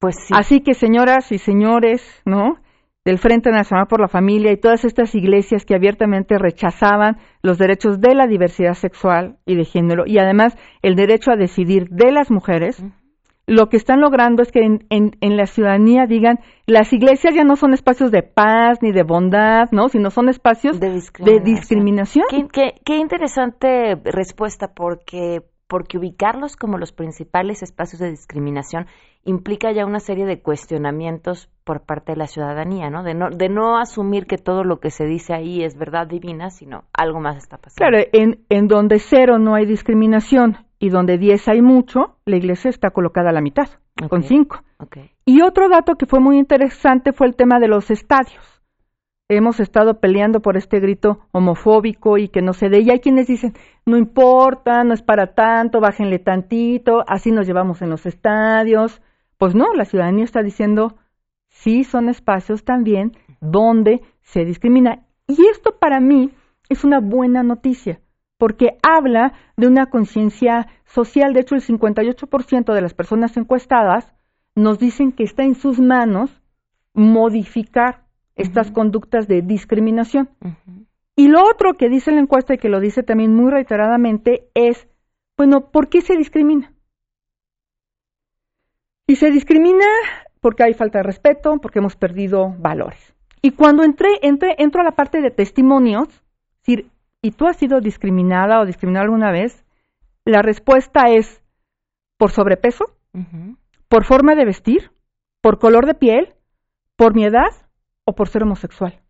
Pues 0.00 0.16
sí. 0.16 0.34
Así 0.34 0.60
que 0.60 0.74
señoras 0.74 1.30
y 1.32 1.38
señores, 1.38 2.02
¿no? 2.24 2.56
Del 3.04 3.18
Frente 3.18 3.50
Nacional 3.50 3.86
por 3.88 4.00
la 4.00 4.08
Familia 4.08 4.52
y 4.52 4.60
todas 4.60 4.84
estas 4.84 5.14
iglesias 5.14 5.64
que 5.64 5.74
abiertamente 5.74 6.38
rechazaban 6.38 7.18
los 7.42 7.58
derechos 7.58 8.00
de 8.00 8.14
la 8.14 8.26
diversidad 8.26 8.74
sexual 8.74 9.38
y 9.46 9.54
de 9.54 9.64
género 9.64 10.04
y 10.06 10.18
además 10.18 10.56
el 10.82 10.94
derecho 10.94 11.30
a 11.30 11.36
decidir 11.36 11.88
de 11.90 12.10
las 12.10 12.30
mujeres, 12.30 12.82
lo 13.48 13.68
que 13.68 13.76
están 13.76 14.00
logrando 14.00 14.42
es 14.42 14.52
que 14.52 14.60
en, 14.60 14.86
en- 14.90 15.16
en 15.20 15.36
la 15.36 15.46
ciudadanía 15.46 16.06
digan, 16.06 16.38
las 16.66 16.92
iglesias 16.92 17.34
ya 17.34 17.42
no 17.44 17.56
son 17.56 17.72
espacios 17.74 18.10
de 18.12 18.22
paz 18.22 18.78
ni 18.82 18.92
de 18.92 19.02
bondad, 19.02 19.68
¿no? 19.72 19.88
Sino 19.88 20.10
son 20.10 20.28
espacios 20.28 20.78
de 20.78 20.88
de 20.88 20.92
discriminación. 20.94 21.44
discriminación. 21.54 22.24
Qué, 22.30 22.46
qué- 22.52 22.74
qué 22.84 22.96
interesante 22.98 23.96
respuesta, 24.04 24.72
porque, 24.74 25.42
porque 25.66 25.98
ubicarlos 25.98 26.56
como 26.56 26.78
los 26.78 26.92
principales 26.92 27.62
espacios 27.62 28.00
de 28.00 28.10
discriminación 28.10 28.86
implica 29.24 29.72
ya 29.72 29.84
una 29.84 29.98
serie 30.00 30.24
de 30.26 30.40
cuestionamientos 30.40 31.50
por 31.64 31.82
parte 31.84 32.12
de 32.12 32.16
la 32.18 32.26
ciudadanía, 32.26 32.88
¿no? 32.88 33.02
De 33.02 33.14
no, 33.14 33.28
de 33.30 33.48
no 33.48 33.76
asumir 33.78 34.26
que 34.26 34.38
todo 34.38 34.64
lo 34.64 34.78
que 34.80 34.90
se 34.90 35.04
dice 35.04 35.34
ahí 35.34 35.62
es 35.64 35.76
verdad 35.76 36.06
divina, 36.06 36.50
sino 36.50 36.84
algo 36.94 37.20
más 37.20 37.36
está 37.36 37.58
pasando. 37.58 37.76
Claro, 37.90 37.98
en, 38.12 38.44
en 38.48 38.68
donde 38.68 38.98
cero 38.98 39.38
no 39.38 39.54
hay 39.54 39.66
discriminación 39.66 40.56
y 40.78 40.90
donde 40.90 41.18
diez 41.18 41.48
hay 41.48 41.62
mucho, 41.62 42.16
la 42.24 42.36
iglesia 42.36 42.68
está 42.70 42.90
colocada 42.90 43.30
a 43.30 43.32
la 43.32 43.40
mitad, 43.40 43.68
con 44.08 44.20
Ok. 44.20 44.26
cinco. 44.26 44.62
Ok. 44.78 44.98
Y 45.24 45.42
otro 45.42 45.68
dato 45.68 45.96
que 45.96 46.06
fue 46.06 46.20
muy 46.20 46.38
interesante 46.38 47.12
fue 47.12 47.26
el 47.26 47.36
tema 47.36 47.58
de 47.58 47.68
los 47.68 47.90
estadios. 47.90 48.62
Hemos 49.30 49.60
estado 49.60 50.00
peleando 50.00 50.40
por 50.40 50.56
este 50.56 50.80
grito 50.80 51.18
homofóbico 51.32 52.16
y 52.16 52.28
que 52.28 52.40
no 52.40 52.54
se 52.54 52.70
dé. 52.70 52.80
Y 52.80 52.90
hay 52.90 53.00
quienes 53.00 53.26
dicen, 53.26 53.52
no 53.84 53.98
importa, 53.98 54.84
no 54.84 54.94
es 54.94 55.02
para 55.02 55.34
tanto, 55.34 55.80
bájenle 55.80 56.18
tantito, 56.18 57.04
así 57.06 57.30
nos 57.30 57.46
llevamos 57.46 57.82
en 57.82 57.90
los 57.90 58.06
estadios. 58.06 59.02
Pues 59.36 59.54
no, 59.54 59.74
la 59.74 59.84
ciudadanía 59.84 60.24
está 60.24 60.42
diciendo, 60.42 60.96
sí 61.48 61.84
son 61.84 62.08
espacios 62.08 62.64
también 62.64 63.12
donde 63.40 64.00
se 64.22 64.44
discrimina. 64.46 65.04
Y 65.26 65.44
esto 65.46 65.76
para 65.78 66.00
mí 66.00 66.30
es 66.70 66.84
una 66.84 67.00
buena 67.00 67.42
noticia, 67.42 68.00
porque 68.38 68.78
habla 68.82 69.34
de 69.56 69.66
una 69.66 69.86
conciencia 69.86 70.68
social. 70.86 71.34
De 71.34 71.40
hecho, 71.40 71.54
el 71.54 71.62
58% 71.62 72.72
de 72.72 72.80
las 72.80 72.94
personas 72.94 73.36
encuestadas 73.36 74.14
nos 74.54 74.78
dicen 74.78 75.12
que 75.12 75.24
está 75.24 75.42
en 75.42 75.54
sus 75.54 75.78
manos 75.78 76.40
modificar 76.94 78.04
estas 78.36 78.70
conductas 78.70 79.28
de 79.28 79.42
discriminación. 79.42 80.30
Y 81.16 81.28
lo 81.28 81.42
otro 81.44 81.74
que 81.74 81.88
dice 81.88 82.12
la 82.12 82.20
encuesta 82.20 82.54
y 82.54 82.58
que 82.58 82.68
lo 82.68 82.80
dice 82.80 83.02
también 83.02 83.34
muy 83.34 83.50
reiteradamente 83.50 84.48
es, 84.54 84.88
bueno, 85.36 85.70
¿por 85.70 85.88
qué 85.88 86.00
se 86.00 86.16
discrimina? 86.16 86.72
Y 89.06 89.16
se 89.16 89.30
discrimina 89.30 89.86
porque 90.40 90.62
hay 90.62 90.74
falta 90.74 90.98
de 90.98 91.04
respeto, 91.04 91.58
porque 91.60 91.80
hemos 91.80 91.96
perdido 91.96 92.54
valores. 92.58 93.14
Y 93.42 93.52
cuando 93.52 93.82
entré, 93.82 94.08
entré 94.22 94.54
entro 94.58 94.80
a 94.80 94.84
la 94.84 94.92
parte 94.92 95.20
de 95.20 95.30
testimonios, 95.30 96.08
decir, 96.58 96.90
¿y 97.22 97.32
tú 97.32 97.46
has 97.46 97.56
sido 97.56 97.80
discriminada 97.80 98.60
o 98.60 98.66
discriminada 98.66 99.04
alguna 99.04 99.30
vez? 99.30 99.64
La 100.24 100.42
respuesta 100.42 101.08
es 101.10 101.42
por 102.16 102.30
sobrepeso, 102.30 102.96
por 103.88 104.04
forma 104.04 104.34
de 104.34 104.44
vestir, 104.44 104.92
por 105.40 105.58
color 105.58 105.86
de 105.86 105.94
piel, 105.94 106.34
por 106.96 107.14
mi 107.14 107.24
edad 107.24 107.50
o 108.04 108.14
por 108.14 108.28
ser 108.28 108.42
homosexual. 108.42 109.00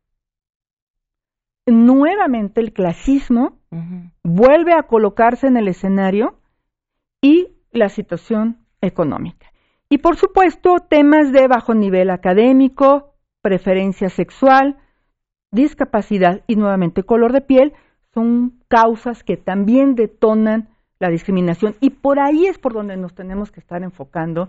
Nuevamente 1.66 2.60
el 2.60 2.72
clasismo 2.72 3.58
vuelve 4.22 4.72
a 4.72 4.84
colocarse 4.84 5.46
en 5.46 5.56
el 5.56 5.68
escenario 5.68 6.40
y 7.20 7.48
la 7.70 7.88
situación 7.88 8.64
económica. 8.80 9.52
Y 9.90 9.98
por 9.98 10.16
supuesto, 10.16 10.76
temas 10.88 11.32
de 11.32 11.48
bajo 11.48 11.74
nivel 11.74 12.10
académico, 12.10 13.14
preferencia 13.42 14.08
sexual, 14.08 14.78
discapacidad 15.50 16.42
y 16.46 16.56
nuevamente 16.56 17.02
color 17.02 17.32
de 17.32 17.40
piel 17.40 17.72
son 18.18 18.59
causas 18.66 19.22
que 19.22 19.37
también 19.37 19.94
detonan 19.94 20.70
la 20.98 21.09
discriminación 21.09 21.76
y 21.81 21.90
por 21.90 22.18
ahí 22.18 22.46
es 22.46 22.59
por 22.59 22.72
donde 22.72 22.96
nos 22.96 23.14
tenemos 23.14 23.52
que 23.52 23.61
estar 23.61 23.85
enfocando. 23.85 24.48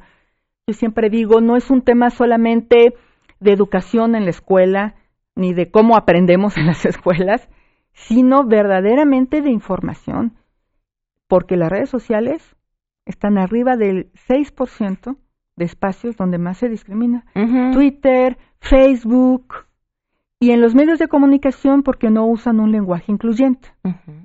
Yo 0.65 0.73
siempre 0.73 1.11
digo, 1.11 1.39
no 1.39 1.55
es 1.55 1.69
un 1.69 1.83
tema 1.83 2.09
solamente 2.09 2.95
de 3.39 3.51
educación 3.51 4.15
en 4.15 4.23
la 4.23 4.31
escuela, 4.31 4.95
ni 5.35 5.53
de 5.53 5.69
cómo 5.69 5.95
aprendemos 5.95 6.57
en 6.57 6.65
las 6.65 6.83
escuelas, 6.87 7.47
sino 7.93 8.43
verdaderamente 8.43 9.43
de 9.43 9.51
información, 9.51 10.33
porque 11.27 11.55
las 11.55 11.69
redes 11.69 11.91
sociales 11.91 12.55
están 13.05 13.37
arriba 13.37 13.77
del 13.77 14.11
6% 14.27 15.15
de 15.57 15.65
espacios 15.65 16.17
donde 16.17 16.39
más 16.39 16.57
se 16.57 16.69
discrimina. 16.69 17.23
Twitter, 17.71 18.39
Facebook 18.61 19.68
y 20.39 20.51
en 20.51 20.61
los 20.61 20.73
medios 20.73 20.99
de 20.99 21.07
comunicación 21.07 21.83
porque 21.83 22.09
no 22.09 22.25
usan 22.25 22.59
un 22.59 22.71
lenguaje 22.71 23.11
incluyente. 23.11 23.73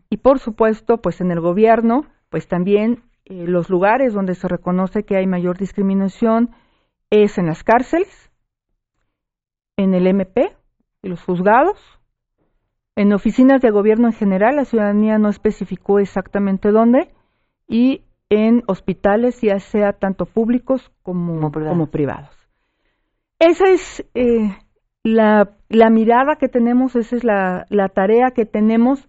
Y 0.08 0.18
por 0.18 0.38
supuesto, 0.38 0.98
pues 0.98 1.20
en 1.20 1.30
el 1.30 1.40
gobierno, 1.40 2.06
pues 2.28 2.46
también 2.46 3.02
eh, 3.24 3.46
los 3.46 3.68
lugares 3.68 4.14
donde 4.14 4.34
se 4.34 4.46
reconoce 4.46 5.04
que 5.04 5.16
hay 5.16 5.26
mayor 5.26 5.58
discriminación 5.58 6.50
es 7.10 7.36
en 7.38 7.46
las 7.46 7.64
cárceles, 7.64 8.30
en 9.76 9.94
el 9.94 10.06
MP 10.06 10.56
y 11.02 11.08
los 11.08 11.22
juzgados, 11.22 11.78
en 12.96 13.12
oficinas 13.12 13.60
de 13.60 13.70
gobierno 13.70 14.06
en 14.06 14.12
general, 14.12 14.56
la 14.56 14.64
ciudadanía 14.64 15.18
no 15.18 15.28
especificó 15.28 15.98
exactamente 15.98 16.70
dónde, 16.70 17.12
y 17.66 18.04
en 18.30 18.62
hospitales, 18.68 19.40
ya 19.40 19.58
sea 19.58 19.92
tanto 19.92 20.26
públicos 20.26 20.92
como, 21.02 21.50
como 21.50 21.86
privados. 21.90 22.30
Esa 23.38 23.68
es 23.68 24.04
eh, 24.14 24.56
la, 25.04 25.50
la, 25.68 25.90
mirada 25.90 26.36
que 26.36 26.48
tenemos, 26.48 26.96
esa 26.96 27.14
es 27.14 27.24
la, 27.24 27.66
la 27.68 27.90
tarea 27.90 28.30
que 28.32 28.46
tenemos. 28.46 29.08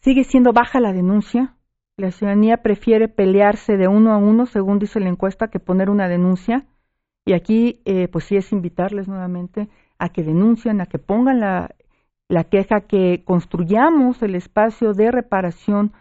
Sigue 0.00 0.24
siendo 0.24 0.52
baja 0.52 0.80
la 0.80 0.92
denuncia. 0.92 1.56
La 1.96 2.10
ciudadanía 2.12 2.58
prefiere 2.58 3.08
pelearse 3.08 3.76
de 3.76 3.88
uno 3.88 4.12
a 4.12 4.18
uno, 4.18 4.46
según 4.46 4.78
dice 4.78 5.00
la 5.00 5.08
encuesta, 5.08 5.48
que 5.48 5.58
poner 5.58 5.90
una 5.90 6.08
denuncia. 6.08 6.66
Y 7.24 7.32
aquí, 7.32 7.80
eh, 7.84 8.08
pues 8.08 8.24
sí 8.24 8.36
es 8.36 8.52
invitarles 8.52 9.08
nuevamente 9.08 9.68
a 9.98 10.10
que 10.10 10.22
denuncien, 10.22 10.80
a 10.80 10.86
que 10.86 10.98
pongan 10.98 11.40
la, 11.40 11.74
la 12.28 12.44
queja, 12.44 12.82
que 12.82 13.22
construyamos 13.24 14.22
el 14.22 14.34
espacio 14.34 14.92
de 14.94 15.10
reparación 15.10 15.92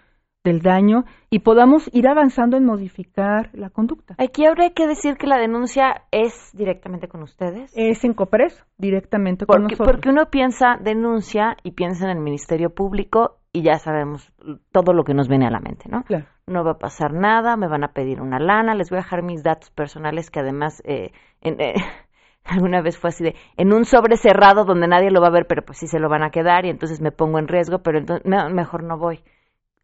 del 0.43 0.61
daño 0.61 1.03
y 1.29 1.39
podamos 1.39 1.89
ir 1.93 2.07
avanzando 2.07 2.57
en 2.57 2.65
modificar 2.65 3.49
la 3.53 3.69
conducta. 3.69 4.15
Aquí 4.17 4.45
habría 4.45 4.71
que 4.73 4.87
decir 4.87 5.17
que 5.17 5.27
la 5.27 5.37
denuncia 5.37 6.03
es 6.11 6.51
directamente 6.53 7.07
con 7.07 7.21
ustedes. 7.23 7.71
Es 7.75 8.03
en 8.05 8.13
COPRES, 8.13 8.65
directamente 8.77 9.45
con 9.45 9.63
nosotros. 9.63 9.87
Porque 9.87 10.09
uno 10.09 10.29
piensa 10.29 10.77
denuncia 10.81 11.57
y 11.63 11.71
piensa 11.71 12.05
en 12.05 12.17
el 12.17 12.23
Ministerio 12.23 12.69
Público 12.69 13.37
y 13.51 13.63
ya 13.63 13.79
sabemos 13.79 14.31
todo 14.71 14.93
lo 14.93 15.03
que 15.03 15.13
nos 15.13 15.27
viene 15.27 15.47
a 15.47 15.51
la 15.51 15.59
mente, 15.59 15.89
¿no? 15.89 16.03
Claro. 16.03 16.25
No 16.47 16.63
va 16.63 16.71
a 16.71 16.77
pasar 16.79 17.13
nada, 17.13 17.57
me 17.57 17.67
van 17.67 17.83
a 17.83 17.93
pedir 17.93 18.21
una 18.21 18.39
lana, 18.39 18.75
les 18.75 18.89
voy 18.89 18.97
a 18.97 19.01
dejar 19.01 19.23
mis 19.23 19.43
datos 19.43 19.71
personales 19.71 20.29
que 20.29 20.39
además 20.39 20.81
eh, 20.85 21.11
en, 21.41 21.59
eh, 21.59 21.73
alguna 22.45 22.81
vez 22.81 22.97
fue 22.97 23.09
así 23.09 23.23
de 23.23 23.35
en 23.57 23.73
un 23.73 23.85
sobre 23.85 24.15
cerrado 24.17 24.65
donde 24.65 24.87
nadie 24.87 25.11
lo 25.11 25.19
va 25.19 25.27
a 25.27 25.31
ver, 25.31 25.47
pero 25.47 25.63
pues 25.63 25.79
sí 25.79 25.87
se 25.87 25.99
lo 25.99 26.09
van 26.09 26.23
a 26.23 26.29
quedar 26.29 26.65
y 26.65 26.69
entonces 26.69 27.01
me 27.01 27.11
pongo 27.11 27.39
en 27.39 27.47
riesgo, 27.47 27.79
pero 27.79 27.97
entonces 27.97 28.25
mejor 28.25 28.83
no 28.83 28.97
voy 28.97 29.21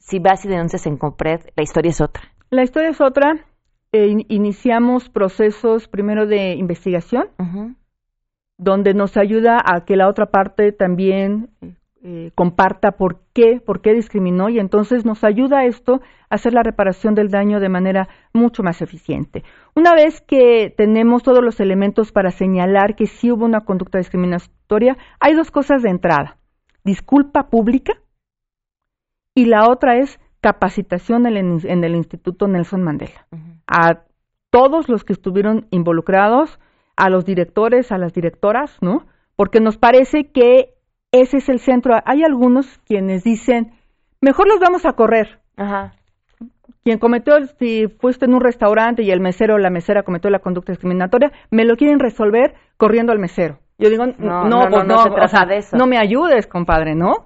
si 0.06 0.20
vas 0.20 0.46
y 0.46 0.48
denuncias 0.48 0.86
en 0.86 0.98
Compred, 0.98 1.42
la 1.56 1.64
historia 1.64 1.90
es 1.90 2.00
otra. 2.00 2.24
La 2.52 2.64
historia 2.64 2.90
es 2.90 3.02
otra. 3.02 3.40
Eh, 3.92 4.26
iniciamos 4.28 5.10
procesos 5.10 5.88
primero 5.88 6.28
de 6.28 6.54
investigación, 6.54 7.30
donde 8.58 8.94
nos 8.94 9.18
ayuda 9.18 9.60
a 9.66 9.84
que 9.84 9.96
la 9.96 10.08
otra 10.08 10.28
parte 10.28 10.72
también 10.72 11.50
eh, 12.04 12.32
comparta 12.36 12.92
por 12.92 13.22
qué, 13.34 13.60
por 13.60 13.82
qué 13.82 13.94
discriminó 13.94 14.50
y 14.50 14.60
entonces 14.60 15.06
nos 15.06 15.24
ayuda 15.24 15.60
a 15.60 15.66
esto 15.66 16.02
a 16.30 16.36
hacer 16.36 16.54
la 16.54 16.62
reparación 16.62 17.16
del 17.16 17.32
daño 17.32 17.60
de 17.60 17.70
manera 17.70 18.08
mucho 18.32 18.62
más 18.62 18.84
eficiente. 18.84 19.44
Una 19.76 19.96
vez 19.96 20.22
que 20.22 20.72
tenemos 20.78 21.24
todos 21.24 21.44
los 21.44 21.60
elementos 21.60 22.12
para 22.12 22.30
señalar 22.30 22.96
que 22.96 23.08
sí 23.08 23.32
hubo 23.32 23.46
una 23.46 23.62
conducta 23.62 23.98
discriminatoria, 23.98 24.98
hay 25.20 25.34
dos 25.34 25.50
cosas 25.50 25.82
de 25.82 25.90
entrada. 25.90 26.38
Disculpa 26.84 27.50
pública 27.50 27.94
y 29.36 29.46
la 29.46 29.70
otra 29.70 29.98
es 29.98 30.20
capacitación 30.42 31.26
en 31.28 31.84
el, 31.84 31.96
Instituto 31.96 32.48
Nelson 32.48 32.82
Mandela. 32.82 33.28
A 33.68 34.02
todos 34.50 34.88
los 34.90 35.04
que 35.04 35.14
estuvieron 35.14 35.68
involucrados, 35.70 36.60
a 36.96 37.10
los 37.10 37.26
directores, 37.26 37.92
a 37.92 37.98
las 37.98 38.14
directoras, 38.14 38.78
¿no? 38.82 39.06
Porque 39.36 39.60
nos 39.60 39.78
parece 39.78 40.32
que 40.32 40.76
ese 41.12 41.38
es 41.38 41.50
el 41.50 41.60
centro. 41.60 41.96
Hay 42.06 42.24
algunos 42.24 42.80
quienes 42.86 43.24
dicen, 43.24 43.74
mejor 44.22 44.48
los 44.48 44.60
vamos 44.60 44.86
a 44.86 44.94
correr. 44.94 45.40
Ajá. 45.58 45.94
Quien 46.84 47.00
cometió, 47.00 47.34
si 47.60 47.88
fuiste 47.88 48.26
en 48.26 48.36
un 48.36 48.42
restaurante 48.42 49.02
y 49.02 49.10
el 49.10 49.20
mesero 49.20 49.56
o 49.56 49.58
la 49.58 49.72
mesera 49.72 50.04
cometió 50.04 50.30
la 50.30 50.40
conducta 50.40 50.72
discriminatoria, 50.72 51.32
me 51.50 51.66
lo 51.66 51.76
quieren 51.76 52.00
resolver 52.00 52.54
corriendo 52.78 53.12
al 53.12 53.20
mesero. 53.20 53.60
Yo 53.80 53.90
digo, 53.90 54.06
no, 54.06 54.14
no, 54.20 54.70
no, 54.70 54.84
no, 54.84 55.04
pues 55.10 55.34
no, 55.34 55.78
no 55.80 55.88
me 55.88 55.98
ayudes, 55.98 56.48
compadre, 56.48 56.96
¿no? 56.96 57.26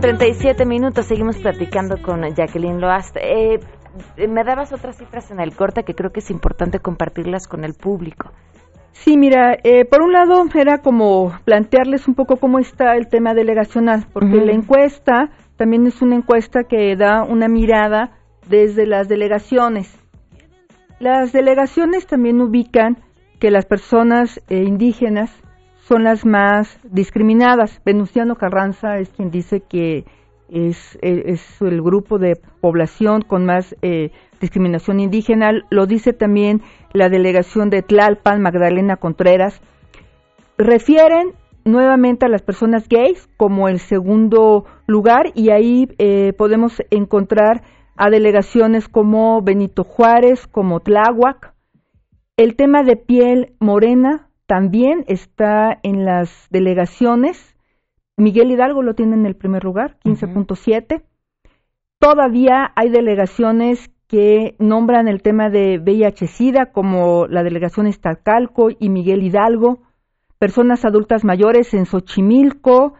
Con 0.00 0.16
37 0.16 0.64
minutos. 0.64 1.06
Seguimos 1.06 1.36
platicando 1.36 2.00
con 2.00 2.22
Jacqueline 2.34 2.80
Loast. 2.80 3.16
Eh, 3.20 3.60
me 4.28 4.44
dabas 4.44 4.72
otras 4.72 4.96
cifras 4.96 5.30
en 5.30 5.40
el 5.40 5.54
corte 5.54 5.84
que 5.84 5.94
creo 5.94 6.10
que 6.10 6.20
es 6.20 6.30
importante 6.30 6.78
compartirlas 6.78 7.46
con 7.46 7.64
el 7.64 7.74
público. 7.74 8.30
Sí, 8.92 9.18
mira, 9.18 9.56
eh, 9.62 9.84
por 9.84 10.02
un 10.02 10.12
lado 10.12 10.44
era 10.54 10.78
como 10.78 11.32
plantearles 11.44 12.08
un 12.08 12.14
poco 12.14 12.36
cómo 12.36 12.58
está 12.58 12.96
el 12.96 13.08
tema 13.08 13.34
delegacional, 13.34 14.06
porque 14.12 14.36
la 14.36 14.52
encuesta 14.52 15.30
también 15.56 15.86
es 15.86 16.00
una 16.02 16.16
encuesta 16.16 16.64
que 16.64 16.96
da 16.96 17.22
una 17.22 17.48
mirada 17.48 18.12
desde 18.48 18.86
las 18.86 19.08
delegaciones. 19.08 19.94
Las 20.98 21.32
delegaciones 21.32 22.06
también 22.06 22.40
ubican 22.40 22.96
que 23.38 23.50
las 23.50 23.66
personas 23.66 24.40
eh, 24.48 24.64
indígenas 24.64 25.30
son 25.90 26.04
las 26.04 26.24
más 26.24 26.78
discriminadas. 26.84 27.82
Venustiano 27.84 28.36
Carranza 28.36 28.98
es 28.98 29.08
quien 29.08 29.32
dice 29.32 29.60
que 29.68 30.04
es, 30.48 30.96
es 31.02 31.60
el 31.60 31.82
grupo 31.82 32.20
de 32.20 32.36
población 32.60 33.22
con 33.22 33.44
más 33.44 33.74
eh, 33.82 34.12
discriminación 34.40 35.00
indígena. 35.00 35.50
Lo 35.68 35.86
dice 35.86 36.12
también 36.12 36.62
la 36.92 37.08
delegación 37.08 37.70
de 37.70 37.82
Tlalpan, 37.82 38.40
Magdalena 38.40 38.98
Contreras. 38.98 39.60
Refieren 40.56 41.32
nuevamente 41.64 42.24
a 42.24 42.28
las 42.28 42.42
personas 42.42 42.88
gays 42.88 43.28
como 43.36 43.66
el 43.66 43.80
segundo 43.80 44.66
lugar 44.86 45.32
y 45.34 45.50
ahí 45.50 45.88
eh, 45.98 46.32
podemos 46.38 46.84
encontrar 46.90 47.62
a 47.96 48.10
delegaciones 48.10 48.86
como 48.86 49.42
Benito 49.42 49.82
Juárez, 49.82 50.46
como 50.46 50.78
Tláhuac. 50.78 51.52
El 52.36 52.54
tema 52.54 52.84
de 52.84 52.94
piel 52.94 53.54
morena 53.58 54.29
también 54.50 55.04
está 55.06 55.78
en 55.84 56.04
las 56.04 56.48
delegaciones. 56.50 57.56
Miguel 58.16 58.50
Hidalgo 58.50 58.82
lo 58.82 58.96
tiene 58.96 59.14
en 59.14 59.24
el 59.24 59.36
primer 59.36 59.62
lugar, 59.62 59.96
15.7. 60.04 61.04
Todavía 62.00 62.72
hay 62.74 62.88
delegaciones 62.88 63.92
que 64.08 64.56
nombran 64.58 65.06
el 65.06 65.22
tema 65.22 65.50
de 65.50 65.78
VIH-Sida 65.78 66.72
como 66.72 67.28
la 67.28 67.44
delegación 67.44 67.86
Estalcalco 67.86 68.70
y 68.76 68.88
Miguel 68.88 69.22
Hidalgo, 69.22 69.82
personas 70.40 70.84
adultas 70.84 71.22
mayores 71.22 71.72
en 71.72 71.86
Xochimilco, 71.86 72.94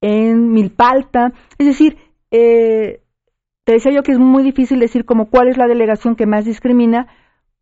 en 0.00 0.50
Milpalta, 0.50 1.34
es 1.56 1.68
decir, 1.68 1.98
eh, 2.32 3.00
te 3.62 3.74
decía 3.74 3.92
yo 3.92 4.02
que 4.02 4.10
es 4.10 4.18
muy 4.18 4.42
difícil 4.42 4.80
decir 4.80 5.04
como 5.04 5.30
cuál 5.30 5.46
es 5.46 5.56
la 5.56 5.68
delegación 5.68 6.16
que 6.16 6.26
más 6.26 6.46
discrimina, 6.46 7.06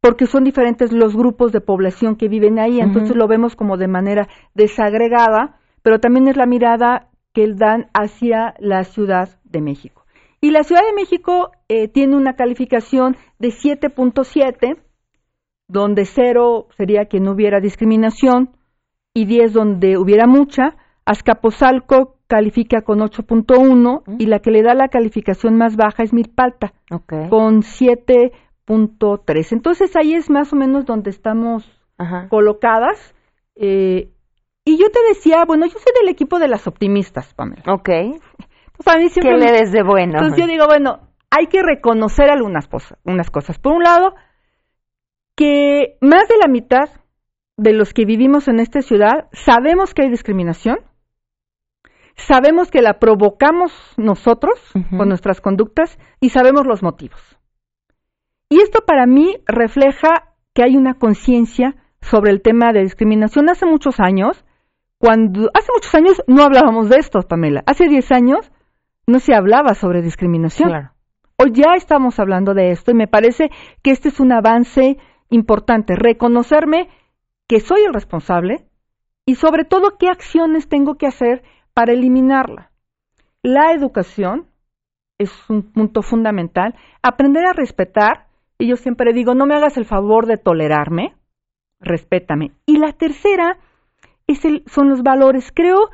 porque 0.00 0.26
son 0.26 0.44
diferentes 0.44 0.92
los 0.92 1.16
grupos 1.16 1.52
de 1.52 1.61
población 1.61 2.16
que 2.16 2.28
viven 2.28 2.58
ahí, 2.58 2.80
entonces 2.80 3.16
lo 3.16 3.26
vemos 3.26 3.56
como 3.56 3.76
de 3.76 3.88
manera 3.88 4.28
desagregada, 4.54 5.58
pero 5.82 5.98
también 5.98 6.28
es 6.28 6.37
la 6.37 6.46
mirada 6.46 7.08
que 7.32 7.46
dan 7.54 7.88
hacia 7.94 8.54
la 8.58 8.84
Ciudad 8.84 9.40
de 9.44 9.61
México. 9.61 10.04
Y 10.40 10.50
la 10.50 10.62
Ciudad 10.62 10.82
de 10.87 10.94
México 10.94 11.50
eh, 11.68 11.88
tiene 11.88 12.16
una 12.16 12.34
calificación 12.34 13.16
de 13.38 13.48
7.7, 13.48 14.78
donde 15.66 16.04
0 16.04 16.68
sería 16.76 17.06
que 17.06 17.20
no 17.20 17.32
hubiera 17.32 17.61
discriminación 17.61 18.50
y 19.14 19.26
10 19.26 19.52
donde 19.52 19.98
hubiera 19.98 20.26
mucha. 20.26 20.76
Azcapotzalco 21.04 22.18
califica 22.28 22.82
con 22.82 23.00
8.1 23.00 24.02
y 24.18 24.26
la 24.26 24.38
que 24.38 24.50
le 24.50 24.62
da 24.62 24.74
la 24.74 24.88
calificación 24.88 25.56
más 25.56 25.76
baja 25.76 26.02
es 26.02 26.12
Milpalta, 26.12 26.74
con 27.30 27.62
7.3. 28.68 29.52
Entonces 29.52 29.96
ahí 29.96 30.14
es 30.14 30.31
más 30.31 30.52
o 30.52 30.57
menos 30.57 30.85
donde 30.85 31.11
estamos 31.11 31.64
colocadas. 32.28 33.14
Eh, 33.57 34.11
y 34.64 34.78
yo 34.78 34.90
te 34.90 35.00
decía, 35.09 35.44
bueno, 35.46 35.66
yo 35.66 35.78
soy 35.78 35.92
del 36.00 36.11
equipo 36.11 36.38
de 36.38 36.48
las 36.48 36.66
optimistas, 36.66 37.33
Pamela. 37.35 37.62
Ok. 37.66 37.88
Pues 38.85 39.14
¿Qué 39.14 39.33
le 39.33 39.50
des 39.50 39.72
de 39.72 39.83
bueno? 39.83 40.18
Entonces 40.18 40.38
yo 40.38 40.46
digo, 40.46 40.66
bueno, 40.66 41.00
hay 41.31 41.46
que 41.46 41.62
reconocer 41.62 42.31
algunas 42.31 42.68
cosas, 42.68 42.98
unas 43.04 43.31
cosas. 43.31 43.59
Por 43.59 43.72
un 43.72 43.83
lado, 43.83 44.14
que 45.35 45.96
más 46.00 46.28
de 46.28 46.37
la 46.37 46.48
mitad 46.48 46.88
de 47.57 47.72
los 47.72 47.92
que 47.92 48.04
vivimos 48.04 48.46
en 48.46 48.61
esta 48.61 48.83
ciudad 48.83 49.28
sabemos 49.33 49.94
que 49.94 50.02
hay 50.02 50.11
discriminación, 50.11 50.78
sabemos 52.14 52.70
que 52.70 52.83
la 52.83 52.98
provocamos 52.98 53.72
nosotros 53.96 54.52
con 54.96 55.09
nuestras 55.09 55.40
conductas 55.40 55.98
y 56.20 56.31
sabemos 56.31 56.66
los 56.66 56.83
motivos. 56.83 57.38
Y 58.48 58.61
esto 58.61 58.84
para 58.87 59.06
mí 59.06 59.37
refleja 59.46 60.34
que 60.54 60.62
hay 60.62 60.76
una 60.76 60.94
conciencia 60.94 61.76
sobre 62.00 62.30
el 62.30 62.42
tema 62.42 62.72
de 62.72 62.82
discriminación. 62.82 63.50
Hace 63.50 63.66
muchos 63.66 64.00
años, 64.00 64.44
cuando 64.98 65.50
hace 65.54 65.70
muchos 65.74 65.94
años 65.94 66.22
no 66.26 66.42
hablábamos 66.42 66.88
de 66.88 66.96
esto, 66.96 67.20
Pamela. 67.22 67.62
Hace 67.66 67.88
10 67.88 68.12
años 68.12 68.52
no 69.06 69.20
se 69.20 69.34
hablaba 69.34 69.74
sobre 69.74 70.02
discriminación. 70.02 70.90
Hoy 71.37 71.52
ya 71.52 71.74
estamos 71.76 72.18
hablando 72.18 72.54
de 72.54 72.70
esto 72.70 72.90
y 72.90 72.94
me 72.94 73.06
parece 73.06 73.50
que 73.82 73.90
este 73.90 74.08
es 74.08 74.18
un 74.18 74.32
avance 74.32 74.98
importante, 75.30 75.94
reconocerme 75.94 76.88
que 77.46 77.61
soy 77.61 77.82
el 77.82 77.94
responsable 77.94 78.66
y 79.24 79.37
sobre 79.37 79.64
todo 79.64 79.98
qué 79.98 80.08
acciones 80.08 80.68
tengo 80.68 80.96
que 80.96 81.06
hacer 81.06 81.42
para 81.74 81.92
eliminarla. 81.92 82.72
La 83.42 83.72
educación 83.72 84.48
es 85.18 85.30
un 85.48 85.62
punto 85.72 86.02
fundamental, 86.02 86.74
aprender 87.02 87.44
a 87.46 87.52
respetar, 87.52 88.27
y 88.58 88.66
yo 88.66 88.76
siempre 88.76 89.12
digo, 89.12 89.34
no 89.34 89.46
me 89.46 89.54
hagas 89.54 89.76
el 89.76 89.84
favor 89.84 90.26
de 90.26 90.36
tolerarme, 90.36 91.14
respétame. 91.80 92.52
Y 92.66 92.78
la 92.78 92.92
tercera 92.92 93.58
es 94.26 94.44
el, 94.44 94.64
son 94.66 94.88
los 94.88 95.02
valores. 95.02 95.52
Creo 95.54 95.90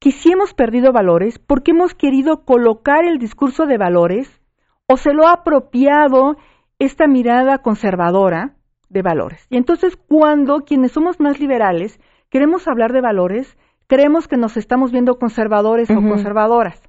que 0.00 0.10
si 0.10 0.32
hemos 0.32 0.52
perdido 0.54 0.92
valores 0.92 1.38
porque 1.38 1.70
hemos 1.70 1.94
querido 1.94 2.44
colocar 2.44 3.04
el 3.04 3.18
discurso 3.18 3.66
de 3.66 3.78
valores 3.78 4.40
o 4.86 4.96
se 4.96 5.12
lo 5.12 5.28
ha 5.28 5.34
apropiado 5.34 6.36
esta 6.78 7.06
mirada 7.06 7.58
conservadora 7.58 8.56
de 8.88 9.02
valores. 9.02 9.46
Y 9.50 9.56
entonces 9.56 9.96
cuando 9.96 10.64
quienes 10.64 10.92
somos 10.92 11.20
más 11.20 11.38
liberales 11.38 12.00
queremos 12.28 12.66
hablar 12.66 12.92
de 12.92 13.00
valores, 13.00 13.56
creemos 13.86 14.26
que 14.26 14.36
nos 14.36 14.56
estamos 14.56 14.90
viendo 14.90 15.18
conservadores 15.18 15.90
o 15.90 15.94
conservadoras. 15.96 16.80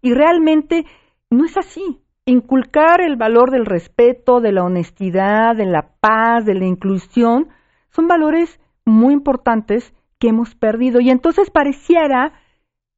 Y 0.00 0.14
realmente 0.14 0.86
no 1.28 1.44
es 1.44 1.56
así. 1.58 2.00
Inculcar 2.30 3.00
el 3.00 3.16
valor 3.16 3.50
del 3.50 3.66
respeto, 3.66 4.40
de 4.40 4.52
la 4.52 4.62
honestidad, 4.62 5.56
de 5.56 5.66
la 5.66 5.96
paz, 5.98 6.44
de 6.44 6.54
la 6.54 6.64
inclusión, 6.64 7.48
son 7.88 8.06
valores 8.06 8.60
muy 8.84 9.14
importantes 9.14 9.92
que 10.20 10.28
hemos 10.28 10.54
perdido. 10.54 11.00
Y 11.00 11.10
entonces 11.10 11.50
pareciera 11.50 12.32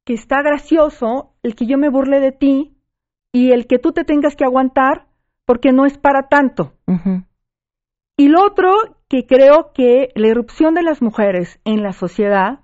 que 0.05 0.13
está 0.13 0.43
gracioso 0.43 1.33
el 1.41 1.55
que 1.55 1.65
yo 1.65 1.79
me 1.79 1.89
burle 1.89 2.19
de 2.19 2.31
ti 2.31 2.77
y 3.31 3.53
el 3.53 3.65
que 3.65 3.79
tú 3.79 3.91
te 3.91 4.03
tengas 4.03 4.35
que 4.35 4.45
aguantar 4.45 5.07
porque 5.45 5.71
no 5.71 5.87
es 5.87 5.97
para 5.97 6.27
tanto. 6.27 6.73
Y 8.15 8.27
lo 8.27 8.45
otro 8.45 8.71
que 9.09 9.25
creo 9.25 9.71
que 9.73 10.09
la 10.13 10.27
irrupción 10.27 10.75
de 10.75 10.83
las 10.83 11.01
mujeres 11.01 11.59
en 11.65 11.81
la 11.81 11.93
sociedad, 11.93 12.59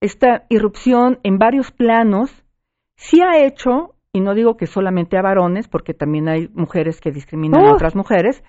esta 0.00 0.44
irrupción 0.48 1.20
en 1.22 1.38
varios 1.38 1.70
planos, 1.70 2.32
sí 2.96 3.20
ha 3.22 3.44
hecho, 3.44 3.91
y 4.12 4.20
no 4.20 4.34
digo 4.34 4.56
que 4.56 4.66
solamente 4.66 5.16
a 5.16 5.22
varones, 5.22 5.68
porque 5.68 5.94
también 5.94 6.28
hay 6.28 6.48
mujeres 6.54 7.00
que 7.00 7.10
discriminan 7.10 7.64
a 7.64 7.72
otras 7.72 7.96
mujeres, 7.96 8.44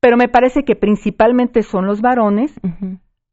pero 0.00 0.16
me 0.16 0.28
parece 0.28 0.64
que 0.64 0.76
principalmente 0.76 1.62
son 1.62 1.86
los 1.86 2.02
varones, 2.02 2.60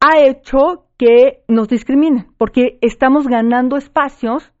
ha 0.00 0.20
hecho 0.20 0.86
que 0.96 1.44
nos 1.48 1.68
discriminen, 1.68 2.26
porque 2.38 2.78
estamos 2.80 3.28
ganando 3.28 3.76
espacios 3.76 4.52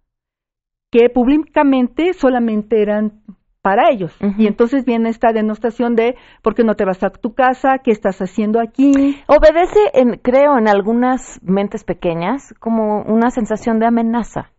que 0.90 1.08
públicamente 1.08 2.12
solamente 2.12 2.82
eran 2.82 3.22
para 3.62 3.90
ellos. 3.90 4.14
Y 4.36 4.46
entonces 4.46 4.84
viene 4.84 5.08
esta 5.08 5.32
denostación 5.32 5.96
de 5.96 6.16
¿por 6.42 6.54
qué 6.54 6.64
no 6.64 6.74
te 6.74 6.84
vas 6.84 7.02
a 7.02 7.08
tu 7.08 7.34
casa? 7.34 7.78
¿Qué 7.82 7.90
estás 7.90 8.20
haciendo 8.20 8.60
aquí? 8.60 9.16
Obedece, 9.26 9.80
en, 9.94 10.18
creo, 10.18 10.58
en 10.58 10.68
algunas 10.68 11.40
mentes 11.42 11.82
pequeñas 11.82 12.52
como 12.60 13.02
una 13.02 13.30
sensación 13.30 13.78
de 13.78 13.86
amenaza. 13.86 14.50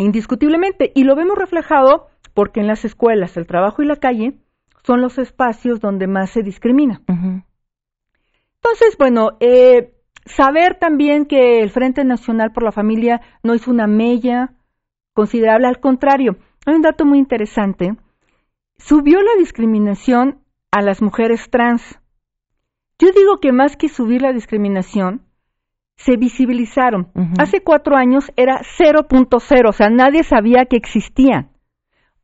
Indiscutiblemente. 0.00 0.92
Y 0.94 1.04
lo 1.04 1.14
vemos 1.14 1.38
reflejado 1.38 2.08
porque 2.34 2.60
en 2.60 2.66
las 2.66 2.84
escuelas, 2.84 3.36
el 3.36 3.46
trabajo 3.46 3.82
y 3.82 3.86
la 3.86 3.96
calle 3.96 4.38
son 4.82 5.00
los 5.00 5.18
espacios 5.18 5.80
donde 5.80 6.06
más 6.06 6.30
se 6.30 6.42
discrimina. 6.42 7.02
Entonces, 7.06 8.96
bueno, 8.98 9.36
eh, 9.40 9.94
saber 10.24 10.78
también 10.78 11.26
que 11.26 11.60
el 11.60 11.70
Frente 11.70 12.04
Nacional 12.04 12.52
por 12.52 12.62
la 12.62 12.72
Familia 12.72 13.20
no 13.42 13.52
es 13.54 13.68
una 13.68 13.86
mella 13.86 14.54
considerable, 15.12 15.66
al 15.66 15.80
contrario, 15.80 16.36
hay 16.66 16.74
un 16.74 16.82
dato 16.82 17.04
muy 17.04 17.18
interesante. 17.18 17.96
Subió 18.78 19.22
la 19.22 19.34
discriminación 19.38 20.40
a 20.70 20.82
las 20.82 21.02
mujeres 21.02 21.50
trans. 21.50 22.00
Yo 22.98 23.08
digo 23.12 23.38
que 23.38 23.52
más 23.52 23.76
que 23.76 23.88
subir 23.88 24.22
la 24.22 24.32
discriminación, 24.32 25.26
se 26.00 26.16
visibilizaron. 26.16 27.08
Hace 27.38 27.60
cuatro 27.62 27.94
años 27.94 28.32
era 28.36 28.60
0.0, 28.78 29.68
o 29.68 29.72
sea, 29.72 29.90
nadie 29.90 30.22
sabía 30.22 30.64
que 30.64 30.76
existían. 30.76 31.50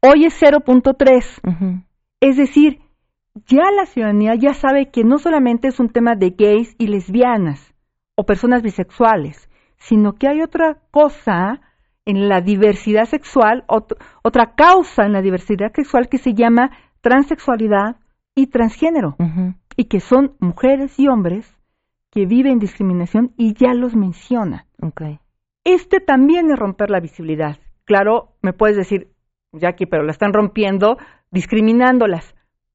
Hoy 0.01 0.25
es 0.25 0.41
0.3. 0.41 1.85
Es 2.21 2.37
decir, 2.39 2.81
ya 3.47 3.71
la 3.77 3.85
ciudadanía 3.85 4.35
ya 4.35 4.55
sabe 4.55 4.91
que 4.91 5.05
no 5.05 5.19
solamente 5.19 5.69
es 5.69 5.79
un 5.79 5.91
tema 5.91 6.15
de 6.15 6.31
gays 6.31 6.75
y 6.79 6.87
lesbianas, 6.87 7.75
o 8.15 8.25
personas 8.25 8.63
bisexuales, 8.63 9.51
sino 9.77 10.15
que 10.15 10.29
hay 10.29 10.41
otra 10.41 10.79
cosa 10.91 11.61
en 12.07 12.31
la 12.31 12.41
diversidad 12.41 13.05
sexual, 13.05 13.65
otra 14.23 14.55
causa 14.55 15.05
en 15.05 15.13
la 15.13 15.21
diversidad 15.21 15.73
sexual 15.75 16.09
que 16.09 16.17
se 16.17 16.33
llama 16.33 16.71
transexualidad 17.03 17.97
y 18.35 18.47
transgénero, 18.47 19.17
y 19.77 19.85
que 19.85 20.01
son 20.01 20.33
mujeres 20.41 20.99
y 20.99 21.09
hombres 21.09 21.56
que 22.17 22.25
viven 22.25 22.59
discriminación 22.59 23.35
y 23.37 23.53
ya 23.53 23.75
los 23.75 23.95
menciona. 23.95 24.65
Este 25.65 26.01
también 26.01 26.51
es 26.51 26.59
romper 26.59 26.89
la 26.89 26.99
visibilidad. 26.99 27.59
Claro, 27.85 28.37
me 28.41 28.55
puedes 28.55 28.75
decir, 28.75 29.09
Jackie, 29.53 29.85
pero 29.85 30.03
la 30.03 30.13
están 30.13 30.33
rompiendo 30.33 30.97
discriminándolas. 31.31 32.35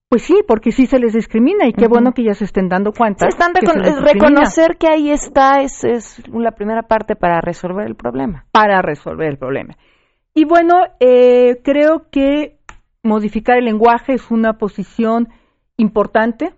Pues 0.10 0.22
sí, 0.22 0.44
porque 0.48 0.72
sí 0.72 0.86
se 0.86 1.00
les 1.00 1.14
discrimina 1.14 1.66
y 1.66 1.74
qué 1.74 1.88
bueno 1.88 2.12
que 2.12 2.24
ya 2.24 2.36
se 2.36 2.46
estén 2.46 2.70
dando 2.70 2.92
cuenta. 2.92 3.28
Están 3.28 3.56
reconocer 3.56 4.78
que 4.78 4.88
ahí 4.88 5.10
está 5.10 5.64
es, 5.64 5.86
es 5.86 6.22
la 6.32 6.52
primera 6.52 6.84
parte 6.84 7.16
para 7.16 7.42
resolver 7.42 7.88
el 7.88 7.96
problema. 7.96 8.46
Para 8.52 8.84
resolver 8.84 9.28
el 9.28 9.39
problema. 9.39 9.76
Y 10.36 10.46
bueno, 10.46 10.82
eh, 11.00 11.62
creo 11.64 12.12
que 12.12 12.60
modificar 13.02 13.58
el 13.58 13.66
lenguaje 13.66 14.14
es 14.14 14.30
una 14.30 14.60
posición 14.60 15.30
importante. 15.78 16.54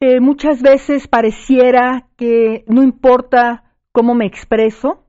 Eh, 0.00 0.20
muchas 0.20 0.62
veces 0.62 1.08
pareciera 1.08 2.06
que 2.16 2.64
no 2.68 2.82
importa 2.82 3.64
cómo 3.90 4.14
me 4.14 4.26
expreso 4.26 5.04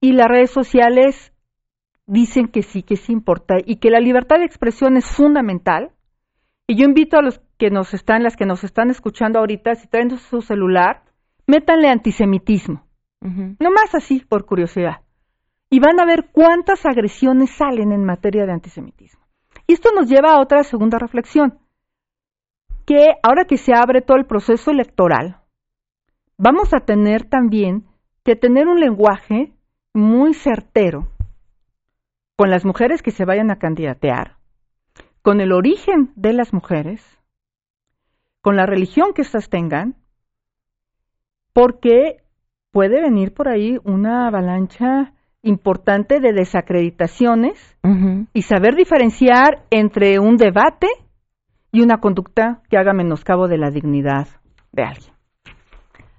y 0.00 0.12
las 0.12 0.28
redes 0.28 0.50
sociales 0.50 1.32
dicen 2.06 2.48
que 2.48 2.62
sí, 2.62 2.82
que 2.82 2.96
sí 2.96 3.12
importa 3.12 3.54
y 3.64 3.76
que 3.76 3.90
la 3.90 4.00
libertad 4.00 4.38
de 4.38 4.46
expresión 4.46 4.96
es 4.96 5.06
fundamental. 5.06 5.92
Y 6.66 6.76
yo 6.76 6.84
invito 6.84 7.18
a 7.18 7.22
los 7.22 7.40
que 7.56 7.70
nos 7.70 7.94
están, 7.94 8.22
las 8.22 8.36
que 8.36 8.46
nos 8.46 8.64
están 8.64 8.90
escuchando 8.90 9.38
ahorita, 9.38 9.74
si 9.76 9.86
traen 9.86 10.10
su 10.18 10.42
celular, 10.42 11.04
métanle 11.46 11.88
antisemitismo. 11.88 12.84
No 13.20 13.70
más 13.70 13.94
así, 13.94 14.20
por 14.20 14.44
curiosidad. 14.44 15.00
Y 15.70 15.80
van 15.80 15.98
a 15.98 16.04
ver 16.04 16.28
cuántas 16.30 16.84
agresiones 16.84 17.50
salen 17.50 17.92
en 17.92 18.04
materia 18.04 18.44
de 18.44 18.52
antisemitismo. 18.52 19.24
Y 19.66 19.72
esto 19.72 19.90
nos 19.94 20.08
lleva 20.08 20.34
a 20.34 20.40
otra 20.40 20.62
segunda 20.62 20.98
reflexión, 20.98 21.58
que 22.86 23.14
ahora 23.22 23.44
que 23.44 23.56
se 23.56 23.72
abre 23.74 24.02
todo 24.02 24.16
el 24.16 24.26
proceso 24.26 24.70
electoral, 24.70 25.38
vamos 26.36 26.74
a 26.74 26.80
tener 26.80 27.24
también 27.24 27.84
que 28.24 28.36
tener 28.36 28.68
un 28.68 28.80
lenguaje 28.80 29.52
muy 29.92 30.34
certero 30.34 31.08
con 32.36 32.50
las 32.50 32.64
mujeres 32.64 33.02
que 33.02 33.10
se 33.10 33.24
vayan 33.24 33.50
a 33.50 33.58
candidatear, 33.58 34.36
con 35.22 35.40
el 35.40 35.52
origen 35.52 36.12
de 36.16 36.32
las 36.32 36.52
mujeres, 36.52 37.00
con 38.40 38.56
la 38.56 38.66
religión 38.66 39.12
que 39.14 39.22
éstas 39.22 39.48
tengan, 39.48 39.94
porque 41.52 42.18
puede 42.72 43.00
venir 43.00 43.32
por 43.32 43.48
ahí 43.48 43.78
una 43.84 44.26
avalancha 44.26 45.12
importante 45.42 46.20
de 46.20 46.32
desacreditaciones 46.32 47.76
y 48.32 48.42
saber 48.42 48.74
diferenciar 48.74 49.64
entre 49.70 50.18
un 50.18 50.36
debate 50.36 50.88
y 51.74 51.82
una 51.82 51.98
conducta 51.98 52.60
que 52.70 52.78
haga 52.78 52.92
menoscabo 52.92 53.48
de 53.48 53.58
la 53.58 53.70
dignidad 53.70 54.28
de 54.70 54.84
alguien. 54.84 55.12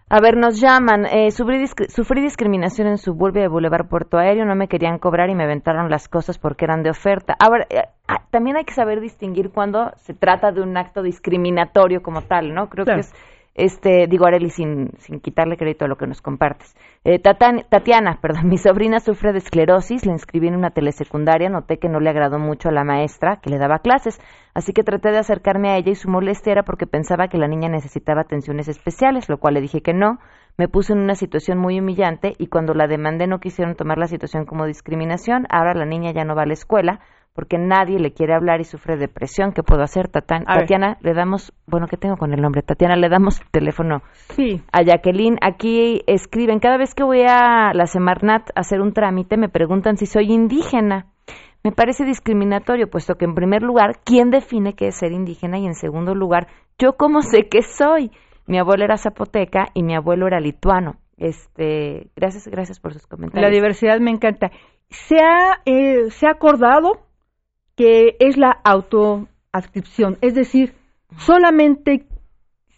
A 0.10 0.20
ver, 0.20 0.36
nos 0.36 0.60
llaman. 0.60 1.06
Eh, 1.06 1.32
sufrí, 1.32 2.22
discriminación 2.22 2.88
en 2.88 2.98
Suburbia 2.98 3.44
de 3.44 3.48
Boulevard 3.48 3.88
Puerto 3.88 4.18
Aéreo. 4.18 4.46
No 4.46 4.56
me 4.56 4.68
querían 4.68 5.00
cobrar 5.00 5.30
y 5.30 5.36
me 5.36 5.46
aventaron 5.46 5.90
las 5.90 6.10
cosas 6.10 6.38
porque 6.38 6.66
eran 6.66 6.84
de 6.84 6.90
oferta. 6.90 7.36
Ahora, 7.40 7.66
eh, 7.70 7.84
ah, 8.08 8.26
también 8.32 8.58
hay 8.58 8.66
que 8.66 8.74
saber 8.74 9.00
distinguir 9.00 9.50
cuando 9.50 9.94
se 9.96 10.14
trata 10.14 10.52
de 10.52 10.62
un 10.62 10.76
acto 10.76 11.02
discriminatorio 11.02 12.04
como 12.04 12.22
tal, 12.22 12.54
¿no? 12.54 12.68
Creo 12.68 12.86
que 12.86 13.00
es 13.00 13.14
este, 13.56 14.08
digo 14.08 14.26
Areli 14.28 14.50
sin, 14.50 14.92
sin 15.00 15.22
quitarle 15.22 15.56
crédito 15.56 15.86
a 15.86 15.88
lo 15.88 15.96
que 15.96 16.08
nos 16.08 16.22
compartes. 16.22 16.76
Eh, 17.06 17.20
Tatiana, 17.20 18.18
perdón, 18.22 18.50
mi 18.50 18.58
sobrina 18.58 19.00
sufre 19.00 19.32
de 19.32 19.38
esclerosis, 19.38 20.06
la 20.06 20.12
inscribí 20.12 20.50
en 20.50 20.56
una 20.56 20.72
telesecundaria, 20.72 21.50
noté 21.50 21.80
que 21.80 21.88
no 21.88 22.02
le 22.02 22.10
agradó 22.10 22.38
mucho 22.38 22.68
a 22.68 22.74
la 22.74 22.84
maestra 22.84 23.40
que 23.42 23.50
le 23.50 23.58
daba 23.58 23.80
clases, 23.80 24.20
así 24.54 24.74
que 24.74 24.84
traté 24.84 25.12
de 25.12 25.20
acercarme 25.20 25.70
a 25.70 25.78
ella 25.78 25.92
y 25.92 25.96
su 25.96 26.10
molestia 26.10 26.52
era 26.52 26.64
porque 26.64 26.86
pensaba 26.86 27.30
que 27.30 27.38
la 27.38 27.48
niña 27.48 27.70
necesitaba 27.70 28.22
atenciones 28.22 28.68
especiales, 28.68 29.30
lo 29.30 29.38
cual 29.38 29.54
le 29.54 29.62
dije 29.62 29.82
que 29.82 29.94
no, 29.94 30.20
me 30.58 30.68
puse 30.68 30.92
en 30.92 31.00
una 31.00 31.16
situación 31.16 31.58
muy 31.58 31.80
humillante 31.80 32.34
y 32.38 32.48
cuando 32.48 32.74
la 32.74 32.88
demandé 32.88 33.26
no 33.26 33.40
quisieron 33.40 33.76
tomar 33.76 33.98
la 33.98 34.08
situación 34.08 34.46
como 34.46 34.66
discriminación, 34.66 35.48
ahora 35.50 35.74
la 35.74 35.86
niña 35.86 36.12
ya 36.12 36.26
no 36.26 36.36
va 36.36 36.44
a 36.44 36.46
la 36.46 36.54
escuela, 36.54 37.00
porque 37.36 37.58
nadie 37.58 38.00
le 38.00 38.14
quiere 38.14 38.34
hablar 38.34 38.62
y 38.62 38.64
sufre 38.64 38.96
depresión. 38.96 39.52
¿Qué 39.52 39.62
puedo 39.62 39.84
hacer, 39.84 40.08
Tatiana? 40.08 40.98
Le 41.02 41.14
damos, 41.14 41.54
bueno, 41.68 41.88
¿qué 41.88 41.98
tengo 41.98 42.16
con 42.16 42.34
el 42.34 42.42
nombre? 42.42 42.62
Tatiana, 42.62 42.96
le 42.96 43.10
damos 43.10 43.42
teléfono 43.52 44.02
sí. 44.30 44.62
a 44.72 44.84
Jacqueline. 44.84 45.38
Aquí 45.42 46.02
escriben, 46.08 46.60
cada 46.60 46.78
vez 46.78 46.96
que 46.96 47.04
voy 47.04 47.24
a 47.28 47.74
la 47.74 47.88
Semarnat 47.88 48.50
a 48.56 48.62
hacer 48.62 48.80
un 48.80 48.94
trámite, 48.94 49.36
me 49.36 49.50
preguntan 49.50 49.98
si 49.98 50.06
soy 50.06 50.32
indígena. 50.32 51.08
Me 51.62 51.74
parece 51.74 52.06
discriminatorio, 52.06 52.90
puesto 52.90 53.16
que 53.16 53.26
en 53.26 53.36
primer 53.36 53.64
lugar, 53.64 54.00
¿quién 54.06 54.30
define 54.30 54.74
qué 54.74 54.88
es 54.88 54.96
ser 54.96 55.12
indígena? 55.12 55.60
Y 55.60 55.66
en 55.66 55.76
segundo 55.76 56.16
lugar, 56.16 56.48
¿yo 56.80 56.94
cómo 56.94 57.22
sé 57.22 57.50
qué 57.50 57.64
soy? 57.64 58.12
Mi 58.48 58.60
abuelo 58.60 58.86
era 58.86 58.96
zapoteca 58.96 59.66
y 59.74 59.84
mi 59.84 59.94
abuelo 59.94 60.28
era 60.28 60.40
lituano. 60.40 61.00
Este, 61.18 62.08
gracias, 62.16 62.48
gracias 62.48 62.80
por 62.80 62.94
sus 62.94 63.08
comentarios. 63.08 63.50
La 63.50 63.54
diversidad 63.54 64.00
me 64.00 64.12
encanta. 64.12 64.52
Se 64.90 65.18
ha, 65.18 65.62
eh, 65.66 66.12
se 66.12 66.28
ha 66.28 66.32
acordado 66.32 67.05
que 67.76 68.16
es 68.20 68.38
la 68.38 68.52
autoadscripción, 68.64 70.18
es 70.22 70.34
decir, 70.34 70.74
solamente 71.18 72.06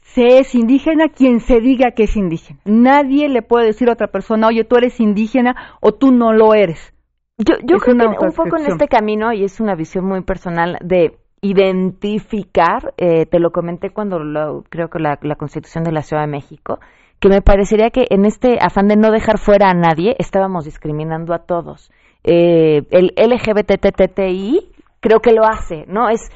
se 0.02 0.40
es 0.40 0.56
indígena 0.56 1.10
quien 1.10 1.40
se 1.40 1.60
diga 1.60 1.92
que 1.92 2.04
es 2.04 2.16
indígena. 2.16 2.60
Nadie 2.66 3.30
le 3.30 3.42
puede 3.42 3.68
decir 3.68 3.90
a 3.90 3.94
otra 3.94 4.08
persona, 4.08 4.48
oye, 4.48 4.64
tú 4.64 4.78
eres 4.78 5.00
indígena 5.00 5.56
o 5.82 5.92
tú 5.92 6.12
no 6.12 6.34
lo 6.34 6.54
eres. 6.54 6.94
Yo, 7.38 7.56
yo 7.64 7.78
creo 7.78 7.98
que 7.98 8.26
un 8.26 8.34
poco 8.34 8.58
en 8.58 8.66
este 8.66 8.88
camino, 8.88 9.32
y 9.32 9.44
es 9.44 9.60
una 9.60 9.76
visión 9.76 10.06
muy 10.06 10.22
personal, 10.22 10.80
de 10.84 11.20
identificar, 11.42 12.96
eh, 12.98 13.28
te 13.28 13.40
lo 13.40 13.52
comenté 13.52 13.92
cuando 13.92 14.18
lo, 14.18 14.64
creo 14.70 14.90
que 14.90 14.98
la, 14.98 15.20
la 15.22 15.36
Constitución 15.36 15.84
de 15.84 15.92
la 15.92 16.02
Ciudad 16.02 16.24
de 16.24 16.32
México, 16.32 16.80
que 17.20 17.30
me 17.30 17.42
parecería 17.42 17.92
que 17.92 18.08
en 18.10 18.26
este 18.26 18.58
afán 18.60 18.88
de 18.88 18.96
no 18.96 19.12
dejar 19.12 19.38
fuera 19.38 19.70
a 19.70 19.74
nadie, 19.74 20.16
estábamos 20.18 20.66
discriminando 20.66 21.34
a 21.34 21.40
todos. 21.40 21.92
Eh, 22.24 22.84
el 22.90 23.14
LGBTTTI 23.16 24.72
creo 25.00 25.20
que 25.20 25.34
lo 25.34 25.46
hace, 25.46 25.86
¿no? 25.88 26.10
Es 26.10 26.32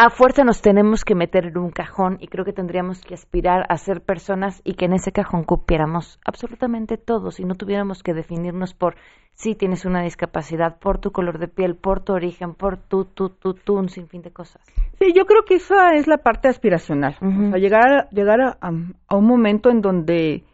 a 0.00 0.10
fuerza 0.10 0.44
nos 0.44 0.62
tenemos 0.62 1.04
que 1.04 1.16
meter 1.16 1.46
en 1.46 1.58
un 1.58 1.70
cajón 1.70 2.18
y 2.20 2.28
creo 2.28 2.44
que 2.44 2.52
tendríamos 2.52 3.00
que 3.00 3.14
aspirar 3.14 3.66
a 3.68 3.76
ser 3.78 4.00
personas 4.00 4.62
y 4.62 4.74
que 4.74 4.84
en 4.84 4.92
ese 4.92 5.10
cajón 5.10 5.42
cupiéramos 5.42 6.20
absolutamente 6.24 6.98
todos 6.98 7.40
y 7.40 7.44
no 7.44 7.56
tuviéramos 7.56 8.04
que 8.04 8.14
definirnos 8.14 8.74
por 8.74 8.94
si 9.34 9.56
tienes 9.56 9.84
una 9.84 10.02
discapacidad, 10.02 10.78
por 10.78 10.98
tu 10.98 11.10
color 11.10 11.40
de 11.40 11.48
piel, 11.48 11.74
por 11.74 12.04
tu 12.04 12.12
origen, 12.12 12.54
por 12.54 12.76
tu, 12.76 13.06
tu, 13.06 13.30
tu, 13.30 13.54
tu, 13.54 13.74
un 13.74 13.88
sinfín 13.88 14.22
de 14.22 14.30
cosas. 14.30 14.62
Sí, 15.00 15.12
yo 15.16 15.26
creo 15.26 15.42
que 15.44 15.56
esa 15.56 15.94
es 15.94 16.06
la 16.06 16.18
parte 16.18 16.46
aspiracional, 16.46 17.16
o 17.20 17.50
sea, 17.50 17.58
llegar, 17.58 18.08
llegar 18.10 18.40
a, 18.40 18.56
a 18.60 19.16
un 19.16 19.26
momento 19.26 19.68
en 19.68 19.80
donde 19.80 20.44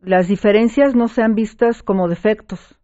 las 0.00 0.28
diferencias 0.28 0.94
no 0.94 1.08
sean 1.08 1.34
vistas 1.34 1.82
como 1.82 2.08
defectos, 2.08 2.78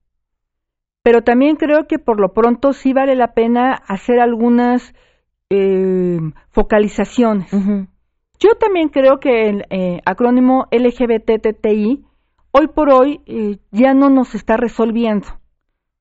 pero 1.03 1.23
también 1.23 1.57
creo 1.57 1.87
que 1.87 1.99
por 1.99 2.21
lo 2.21 2.33
pronto 2.33 2.73
sí 2.73 2.93
vale 2.93 3.15
la 3.15 3.35
pena 3.35 3.73
hacer 3.73 4.21
algunas 4.21 4.95
eh, 5.49 6.19
focalizaciones. 6.51 7.51
Yo 8.39 8.55
también 8.59 8.89
creo 8.89 9.21
que 9.21 9.49
el 9.49 9.67
eh, 9.71 10.01
acrónimo 10.05 10.67
LGBTTI 10.71 12.05
hoy 12.53 12.69
por 12.69 12.91
hoy 12.91 13.21
eh, 13.27 13.59
ya 13.71 13.95
no 13.95 14.11
nos 14.11 14.35
está 14.35 14.57
resolviendo. 14.57 15.27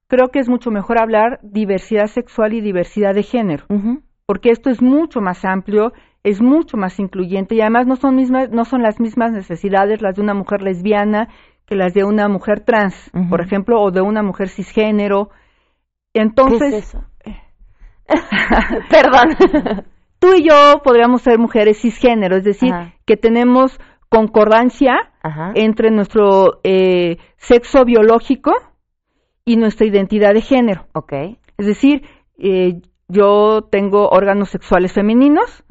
Creo 0.08 0.30
que 0.30 0.40
es 0.40 0.50
mucho 0.50 0.72
mejor 0.72 1.00
hablar 1.00 1.40
diversidad 1.44 2.08
sexual 2.08 2.54
y 2.54 2.62
diversidad 2.62 3.14
de 3.14 3.24
género, 3.24 3.66
porque 4.26 4.50
esto 4.50 4.72
es 4.72 4.82
mucho 4.82 5.22
más 5.22 5.46
amplio, 5.46 5.94
es 6.24 6.42
mucho 6.42 6.78
más 6.78 7.00
incluyente 7.00 7.56
y 7.56 7.62
además 7.62 7.86
no 7.86 7.96
son 7.96 8.16
mismas, 8.16 8.50
no 8.50 8.66
son 8.66 8.82
las 8.82 9.00
mismas 9.00 9.32
necesidades 9.32 10.02
las 10.02 10.16
de 10.16 10.24
una 10.24 10.34
mujer 10.34 10.64
lesbiana 10.64 11.30
que 11.70 11.76
las 11.76 11.94
de 11.94 12.04
una 12.04 12.28
mujer 12.28 12.62
trans, 12.62 13.12
por 13.30 13.42
ejemplo, 13.42 13.80
o 13.80 13.92
de 13.92 14.02
una 14.02 14.24
mujer 14.24 14.50
cisgénero. 14.50 15.30
Entonces, 16.16 16.60
¿Qué 16.60 16.78
es 16.78 16.96
eso? 16.96 17.06
Perdón. 18.90 19.86
Tú 20.18 20.34
y 20.36 20.50
yo 20.50 20.82
podríamos 20.84 21.22
ser 21.22 21.38
mujeres 21.38 21.80
cisgénero, 21.80 22.38
es 22.38 22.44
decir, 22.44 22.74
que 23.06 23.18
tenemos 23.18 23.80
concordancia 24.10 25.12
entre 25.54 25.92
nuestro 25.92 26.60
eh, 26.64 27.18
sexo 27.38 27.86
biológico 27.86 28.52
y 29.46 29.56
nuestra 29.58 29.86
identidad 29.86 30.34
de 30.34 30.42
género. 30.42 30.88
Okay. 30.94 31.38
Es 31.60 31.68
decir, 31.68 32.02
eh, 32.40 32.82
yo 33.10 33.64
tengo 33.72 34.08
órganos 34.10 34.50
sexuales 34.50 34.94
femeninos, 34.94 35.64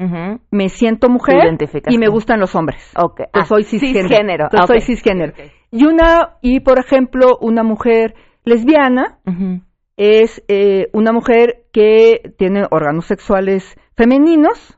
me 0.51 0.69
siento 0.69 1.09
mujer 1.09 1.57
y 1.89 1.97
me 1.97 2.09
gustan 2.09 2.41
los 2.41 2.55
hombres. 2.55 2.93
Okay. 2.97 3.27
Ah, 3.33 3.45
soy 3.45 3.63
cisgénero. 3.63 4.49
Soy 4.67 4.81
cisgénero. 4.81 5.33
Y 5.71 5.85
una 5.85 6.37
y 6.43 6.61
por 6.61 6.79
ejemplo 6.81 7.39
una 7.41 7.63
mujer 7.63 8.15
lesbiana 8.45 9.21
es 9.97 10.43
eh, 10.49 10.89
una 10.93 11.13
mujer 11.13 11.67
que 11.73 12.35
tiene 12.39 12.65
órganos 12.71 13.07
sexuales 13.07 13.77
femeninos, 13.97 14.77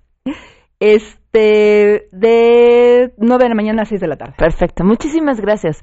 Este 0.85 2.09
de 2.11 3.13
9 3.17 3.45
de 3.45 3.49
la 3.49 3.55
mañana 3.55 3.83
a 3.83 3.85
6 3.85 4.01
de 4.01 4.09
la 4.09 4.17
tarde. 4.17 4.35
Perfecto, 4.37 4.83
muchísimas 4.83 5.41
gracias. 5.41 5.79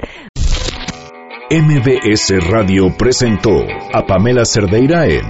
MBS 1.50 2.52
Radio 2.52 2.88
presentó 2.98 3.62
a 3.94 4.06
Pamela 4.06 4.44
Cerdeira 4.44 5.06
en 5.06 5.24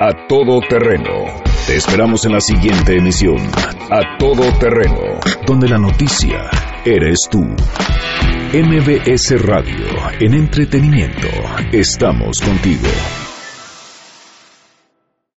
A 0.00 0.26
Todo 0.28 0.60
Terreno. 0.68 1.26
Te 1.68 1.76
esperamos 1.76 2.26
en 2.26 2.32
la 2.32 2.40
siguiente 2.40 2.96
emisión, 2.96 3.36
A 3.88 4.18
Todo 4.18 4.42
Terreno, 4.58 5.20
donde 5.46 5.68
la 5.68 5.78
noticia 5.78 6.50
eres 6.84 7.20
tú. 7.30 7.44
MBS 8.52 9.40
Radio, 9.46 9.86
en 10.18 10.34
entretenimiento, 10.34 11.28
estamos 11.72 12.40
contigo. 12.40 12.88